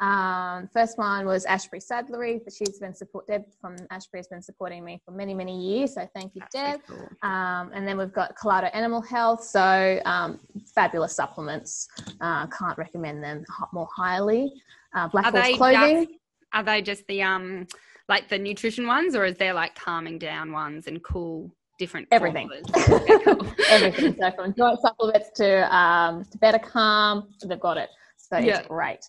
Um, 0.00 0.70
first 0.72 0.96
one 0.96 1.26
was 1.26 1.44
Ashbree 1.44 1.84
Saddlery, 1.84 2.40
but 2.42 2.54
she's 2.54 2.78
been 2.78 2.94
support 2.94 3.26
Deb 3.26 3.42
from 3.60 3.76
Ashbree 3.92 4.16
has 4.16 4.28
been 4.28 4.40
supporting 4.40 4.82
me 4.82 5.02
for 5.04 5.10
many 5.10 5.34
many 5.34 5.60
years. 5.60 5.94
So 5.94 6.08
thank 6.14 6.34
you, 6.34 6.40
That's 6.40 6.78
Deb. 6.78 6.80
cool. 6.88 7.08
Um, 7.22 7.70
and 7.74 7.86
then 7.86 7.98
we've 7.98 8.12
got 8.12 8.34
Kelato 8.36 8.70
Animal 8.72 9.02
Health, 9.02 9.44
so 9.44 10.00
um, 10.06 10.40
fabulous 10.74 11.14
supplements. 11.14 11.88
Uh, 12.20 12.46
can't 12.46 12.78
recommend 12.78 13.22
them 13.22 13.44
more 13.72 13.88
highly. 13.94 14.52
Uh, 14.94 15.08
Black 15.08 15.26
Are 15.26 15.40
Horse 15.42 15.56
Clothing. 15.56 16.04
just- 16.06 16.18
Are 16.52 16.62
they 16.62 16.82
just 16.82 17.06
the 17.06 17.22
um 17.22 17.66
like 18.08 18.28
the 18.28 18.38
nutrition 18.38 18.86
ones, 18.86 19.14
or 19.14 19.24
is 19.24 19.36
there 19.36 19.54
like 19.54 19.74
calming 19.74 20.18
down 20.18 20.52
ones 20.52 20.86
and 20.86 21.02
cool 21.02 21.54
different 21.78 22.06
Everything. 22.12 22.48
Okay, 22.76 23.18
cool. 23.24 23.46
Everything. 23.70 24.16
So 24.20 24.30
from 24.32 24.54
joint 24.54 24.78
supplements 24.80 25.30
to 25.36 25.74
um, 25.74 26.24
to 26.30 26.38
better 26.38 26.58
calm, 26.58 27.28
they've 27.44 27.58
got 27.58 27.76
it. 27.76 27.88
So 28.16 28.38
Yeah. 28.38 28.58
it's 28.58 28.68
great. 28.68 29.00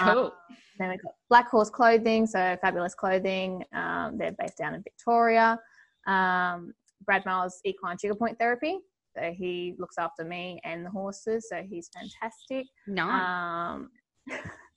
Um, 0.00 0.14
Cool. 0.14 0.32
then 0.78 0.90
we've 0.90 1.02
got 1.02 1.12
Black 1.28 1.48
Horse 1.50 1.70
Clothing, 1.70 2.26
so 2.26 2.56
fabulous 2.60 2.94
clothing. 2.94 3.64
Um, 3.74 4.16
they're 4.18 4.32
based 4.38 4.58
down 4.58 4.74
in 4.74 4.82
Victoria. 4.82 5.58
Um, 6.06 6.72
Brad 7.04 7.24
Miles 7.26 7.60
Equine 7.64 7.96
Trigger 7.98 8.14
Point 8.14 8.38
Therapy. 8.38 8.78
So 9.16 9.32
he 9.36 9.74
looks 9.78 9.96
after 9.98 10.22
me 10.24 10.60
and 10.64 10.86
the 10.86 10.90
horses. 10.90 11.48
So 11.48 11.62
he's 11.68 11.88
fantastic. 11.92 12.66
No. 12.86 13.08
Um, 13.08 13.90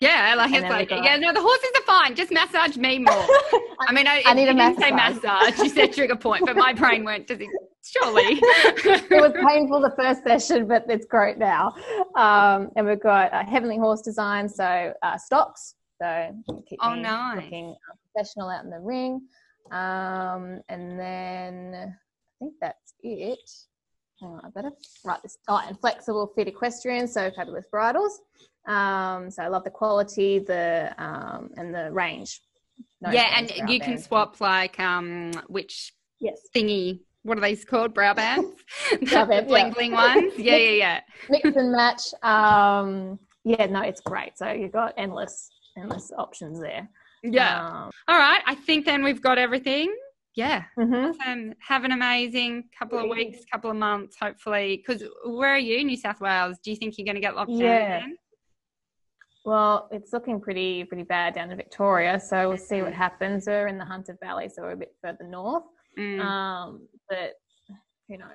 yeah, 0.00 0.34
like 0.36 0.52
and 0.52 0.64
it's 0.64 0.70
like 0.70 0.90
yeah, 0.90 1.16
no, 1.16 1.32
the 1.32 1.40
horses 1.40 1.70
are 1.76 1.82
fine. 1.82 2.14
Just 2.14 2.30
massage 2.32 2.76
me 2.76 2.98
more. 2.98 3.14
I 3.88 3.92
mean, 3.92 4.06
I, 4.06 4.22
I 4.26 4.34
need 4.34 4.48
a 4.48 4.54
didn't 4.54 4.78
say 4.80 4.90
massage. 4.90 5.22
massage. 5.22 5.58
You 5.58 5.68
said 5.70 5.92
trigger 5.92 6.16
point, 6.16 6.44
but 6.44 6.56
my 6.56 6.72
brain 6.72 7.04
went, 7.04 7.26
does 7.26 7.40
it? 7.40 7.48
Surely. 7.84 8.22
it 8.40 9.20
was 9.20 9.32
painful 9.48 9.80
the 9.80 9.94
first 9.96 10.22
session, 10.24 10.66
but 10.66 10.84
it's 10.88 11.06
great 11.06 11.38
now. 11.38 11.74
Um, 12.16 12.70
and 12.76 12.86
we've 12.86 13.00
got 13.00 13.32
uh, 13.32 13.44
Heavenly 13.44 13.78
Horse 13.78 14.02
Design, 14.02 14.48
so 14.48 14.92
uh, 15.02 15.16
stocks. 15.16 15.76
So 16.02 16.34
keep 16.68 16.78
Oh, 16.82 16.94
nice. 16.94 17.36
looking 17.42 17.74
professional 18.12 18.50
out 18.50 18.64
in 18.64 18.70
the 18.70 18.80
ring. 18.80 19.22
Um, 19.70 20.60
and 20.68 20.98
then 20.98 21.74
I 21.74 22.44
think 22.44 22.54
that's 22.60 22.94
it. 23.02 23.38
Hang 24.20 24.30
on, 24.30 24.40
I 24.44 24.48
better 24.50 24.72
write 25.04 25.22
this. 25.22 25.38
Oh, 25.48 25.62
and 25.66 25.78
flexible 25.78 26.32
fit 26.34 26.48
equestrian, 26.48 27.06
so 27.06 27.30
fabulous 27.36 27.66
bridles. 27.70 28.20
Um, 28.66 29.30
so 29.30 29.42
I 29.42 29.48
love 29.48 29.64
the 29.64 29.70
quality, 29.70 30.38
the 30.40 30.94
um, 30.98 31.50
and 31.56 31.74
the 31.74 31.90
range. 31.92 32.40
No 33.00 33.10
yeah, 33.10 33.32
and 33.36 33.70
you 33.70 33.78
can 33.80 33.98
swap 33.98 34.40
like 34.40 34.78
um 34.80 35.32
which 35.48 35.92
Yes, 36.18 36.40
thingy 36.54 37.00
what 37.26 37.38
are 37.38 37.40
these 37.42 37.64
called? 37.64 37.92
Brow 37.92 38.14
bands? 38.14 38.62
Brow 39.10 39.24
the 39.24 39.42
bling 39.48 39.66
yeah. 39.66 39.72
bling 39.72 39.92
ones? 39.92 40.32
Yeah, 40.38 40.56
yeah, 40.56 40.70
yeah. 40.70 41.00
mix 41.28 41.44
and 41.56 41.72
match. 41.72 42.02
Um, 42.22 43.18
yeah, 43.44 43.66
no, 43.66 43.80
it's 43.82 44.00
great. 44.00 44.38
So 44.38 44.50
you've 44.52 44.72
got 44.72 44.94
endless, 44.96 45.50
endless 45.76 46.12
options 46.16 46.60
there. 46.60 46.88
Yeah. 47.24 47.66
Um, 47.66 47.90
All 48.06 48.16
right. 48.18 48.42
I 48.46 48.54
think 48.54 48.86
then 48.86 49.02
we've 49.02 49.20
got 49.20 49.38
everything. 49.38 49.92
Yeah. 50.36 50.64
mhm. 50.78 51.14
Um, 51.26 51.54
have 51.60 51.82
an 51.84 51.92
amazing 51.92 52.64
couple 52.78 52.98
of 52.98 53.08
weeks, 53.08 53.38
couple 53.50 53.70
of 53.70 53.76
months, 53.76 54.16
hopefully. 54.20 54.76
Because 54.76 55.02
where 55.24 55.54
are 55.54 55.58
you, 55.58 55.82
New 55.82 55.96
South 55.96 56.20
Wales? 56.20 56.58
Do 56.62 56.70
you 56.70 56.76
think 56.76 56.96
you're 56.96 57.06
going 57.06 57.16
to 57.16 57.20
get 57.20 57.34
locked 57.34 57.50
down 57.50 57.60
Yeah. 57.60 57.96
again? 57.98 58.16
Well, 59.46 59.88
it's 59.92 60.12
looking 60.12 60.40
pretty 60.40 60.82
pretty 60.82 61.04
bad 61.04 61.34
down 61.34 61.52
in 61.52 61.56
Victoria, 61.56 62.18
so 62.18 62.48
we'll 62.48 62.58
see 62.58 62.82
what 62.82 62.92
happens. 62.92 63.46
We're 63.46 63.68
in 63.68 63.78
the 63.78 63.84
Hunter 63.84 64.18
Valley, 64.20 64.48
so 64.48 64.62
we're 64.62 64.72
a 64.72 64.76
bit 64.76 64.96
further 65.00 65.22
north. 65.24 65.62
Mm, 65.96 66.20
Um, 66.20 66.88
but 67.08 67.34
who 68.08 68.18
knows? 68.18 68.28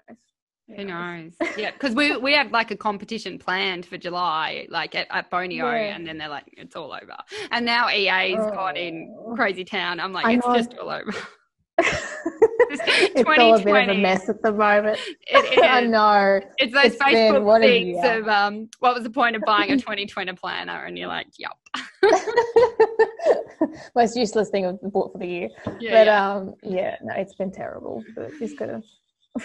who 0.74 0.86
knows? 0.86 1.34
Yeah, 1.58 1.72
because 1.72 1.94
we 1.96 2.16
we 2.16 2.34
had 2.34 2.54
like 2.54 2.72
a 2.72 2.78
competition 2.78 3.38
planned 3.38 3.86
for 3.86 3.98
July, 3.98 4.68
like 4.70 4.96
at, 4.96 5.08
at 5.12 5.30
Boneo, 5.30 5.58
Yeah. 5.58 5.96
and 5.96 6.08
then 6.08 6.18
they're 6.18 6.30
like, 6.30 6.46
it's 6.54 6.78
all 6.78 6.94
over. 6.94 7.18
And 7.52 7.66
now 7.66 7.90
EA's 7.90 8.38
gone 8.38 8.78
in 8.78 9.14
Oh. 9.20 9.36
crazy 9.36 9.66
town. 9.66 10.00
I'm 10.00 10.14
like, 10.14 10.26
I 10.26 10.32
it's 10.36 10.48
know. 10.48 10.56
just 10.56 10.74
all 10.78 10.90
over. 10.90 11.14
it's 12.26 13.40
all 13.40 13.56
a 13.56 13.64
bit 13.64 13.90
of 13.90 13.96
a 13.96 14.00
mess 14.00 14.30
at 14.30 14.42
the 14.42 14.52
moment. 14.52 15.00
It 15.28 15.64
I 15.64 15.82
know. 15.82 16.42
It's 16.58 16.74
those 16.74 16.94
It's 16.94 17.02
Facebook 17.02 17.62
things 17.62 17.98
of 18.04 18.28
um, 18.28 18.70
what 18.80 18.96
was 18.96 19.04
the 19.04 19.10
point 19.10 19.36
of 19.36 19.44
buying 19.46 19.72
a 19.72 19.78
2020 19.78 20.34
planner? 20.34 20.86
And 20.86 20.98
you're 20.98 21.08
like, 21.08 21.28
yep. 21.38 21.52
Most 23.96 24.16
useless 24.16 24.50
thing 24.50 24.66
I've 24.66 24.82
bought 24.82 25.12
for 25.14 25.20
the 25.20 25.28
year. 25.28 25.50
Yeah, 25.80 25.92
but 25.92 26.06
yeah. 26.06 26.32
um, 26.32 26.56
yeah, 26.64 26.96
no, 27.04 27.14
it's 27.16 27.36
been 27.36 27.52
terrible. 27.52 28.04
But 28.16 28.32
just 28.40 28.58
gotta. 28.58 28.82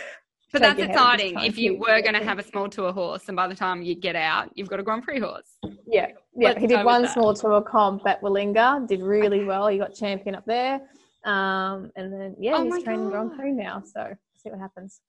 But 0.53 0.63
that's 0.63 0.79
your 0.79 0.87
head 0.87 0.97
and 0.97 1.19
just 1.19 1.33
exciting. 1.33 1.51
If 1.51 1.59
you 1.59 1.77
were 1.77 2.01
going 2.01 2.15
to 2.15 2.25
have 2.25 2.39
a 2.39 2.43
small 2.43 2.69
tour 2.69 2.93
horse, 2.93 3.25
and 3.27 3.37
by 3.37 3.49
the 3.49 3.55
time 3.55 3.83
you 3.83 3.97
get 3.97 4.15
out, 4.15 4.49
you've 4.55 4.69
got 4.69 4.79
a 4.79 4.83
Grand 4.83 5.03
Prix 5.03 5.19
horse. 5.19 5.59
Yeah, 5.65 6.07
yeah. 6.37 6.49
Let's 6.49 6.61
he 6.61 6.67
did 6.69 6.85
one 6.85 7.09
small 7.09 7.35
tour 7.35 7.61
comp 7.61 8.07
at 8.07 8.23
Willinga, 8.23 8.87
did 8.87 9.03
really 9.03 9.45
well. 9.45 9.67
He 9.67 9.77
got 9.77 9.93
champion 9.93 10.37
up 10.37 10.47
there. 10.47 10.81
Um, 11.27 11.91
and 11.97 12.13
then 12.13 12.37
yeah, 12.39 12.55
Oh 12.57 12.65
he's 12.65 12.83
training 12.85 13.11
Grand 13.11 13.33
Prix 13.37 13.53
now. 13.53 13.83
So 13.85 14.15
see 14.39 14.49
what 14.51 14.59
happens. 14.61 15.01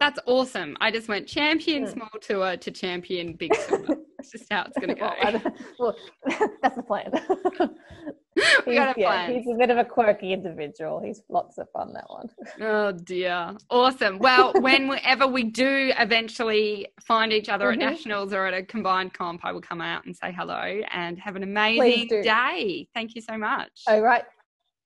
That's 0.00 0.18
awesome. 0.26 0.76
I 0.80 0.90
just 0.90 1.08
went 1.08 1.28
champion 1.28 1.84
Mm. 1.84 1.92
small 1.92 2.08
tour 2.20 2.56
to 2.56 2.70
champion 2.70 3.34
big 3.34 3.52
tour. 3.68 3.84
It's 4.24 4.32
just 4.32 4.50
how 4.50 4.64
it's 4.64 4.78
going 4.78 4.88
to 4.88 4.94
go. 4.94 5.10
Well, 5.22 5.52
well, 5.78 5.96
that's 6.62 6.76
the 6.76 6.82
plan. 6.82 7.10
we 8.66 8.74
got 8.74 8.96
a 8.96 9.00
yeah, 9.00 9.26
plan. 9.26 9.34
he's 9.34 9.46
a 9.46 9.54
bit 9.58 9.68
of 9.68 9.76
a 9.76 9.84
quirky 9.84 10.32
individual. 10.32 10.98
He's 11.04 11.20
lots 11.28 11.58
of 11.58 11.68
fun. 11.72 11.92
That 11.92 12.04
one. 12.08 12.30
Oh 12.62 12.92
dear. 12.92 13.54
Awesome. 13.68 14.18
Well, 14.18 14.54
whenever 14.54 15.26
we 15.26 15.42
do 15.42 15.92
eventually 15.98 16.88
find 17.02 17.34
each 17.34 17.50
other 17.50 17.66
Mhm. 17.66 17.72
at 17.74 17.78
nationals 17.80 18.32
or 18.32 18.46
at 18.46 18.54
a 18.54 18.62
combined 18.62 19.12
comp, 19.12 19.44
I 19.44 19.52
will 19.52 19.60
come 19.60 19.82
out 19.82 20.06
and 20.06 20.16
say 20.16 20.32
hello 20.32 20.80
and 20.90 21.18
have 21.18 21.36
an 21.36 21.42
amazing 21.42 22.08
day. 22.22 22.88
Thank 22.94 23.14
you 23.14 23.20
so 23.20 23.36
much. 23.36 23.82
All 23.86 24.00
right. 24.00 24.24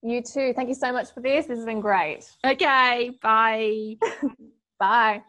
You 0.02 0.22
too. 0.22 0.52
Thank 0.54 0.68
you 0.68 0.74
so 0.74 0.92
much 0.92 1.12
for 1.12 1.20
this. 1.20 1.46
This 1.46 1.58
has 1.58 1.66
been 1.66 1.80
great. 1.80 2.30
Okay. 2.44 3.10
Bye. 3.22 3.96
Bye. 4.78 5.22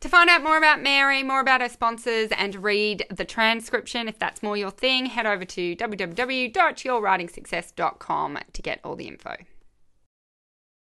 To 0.00 0.08
find 0.08 0.30
out 0.30 0.44
more 0.44 0.56
about 0.56 0.80
Mary, 0.80 1.24
more 1.24 1.40
about 1.40 1.60
her 1.60 1.68
sponsors, 1.68 2.30
and 2.30 2.62
read 2.62 3.04
the 3.10 3.24
transcription, 3.24 4.06
if 4.06 4.16
that's 4.18 4.44
more 4.44 4.56
your 4.56 4.70
thing, 4.70 5.06
head 5.06 5.26
over 5.26 5.44
to 5.44 5.74
www.yourridingsuccess.com 5.74 8.38
to 8.52 8.62
get 8.62 8.78
all 8.84 8.94
the 8.94 9.08
info. 9.08 9.34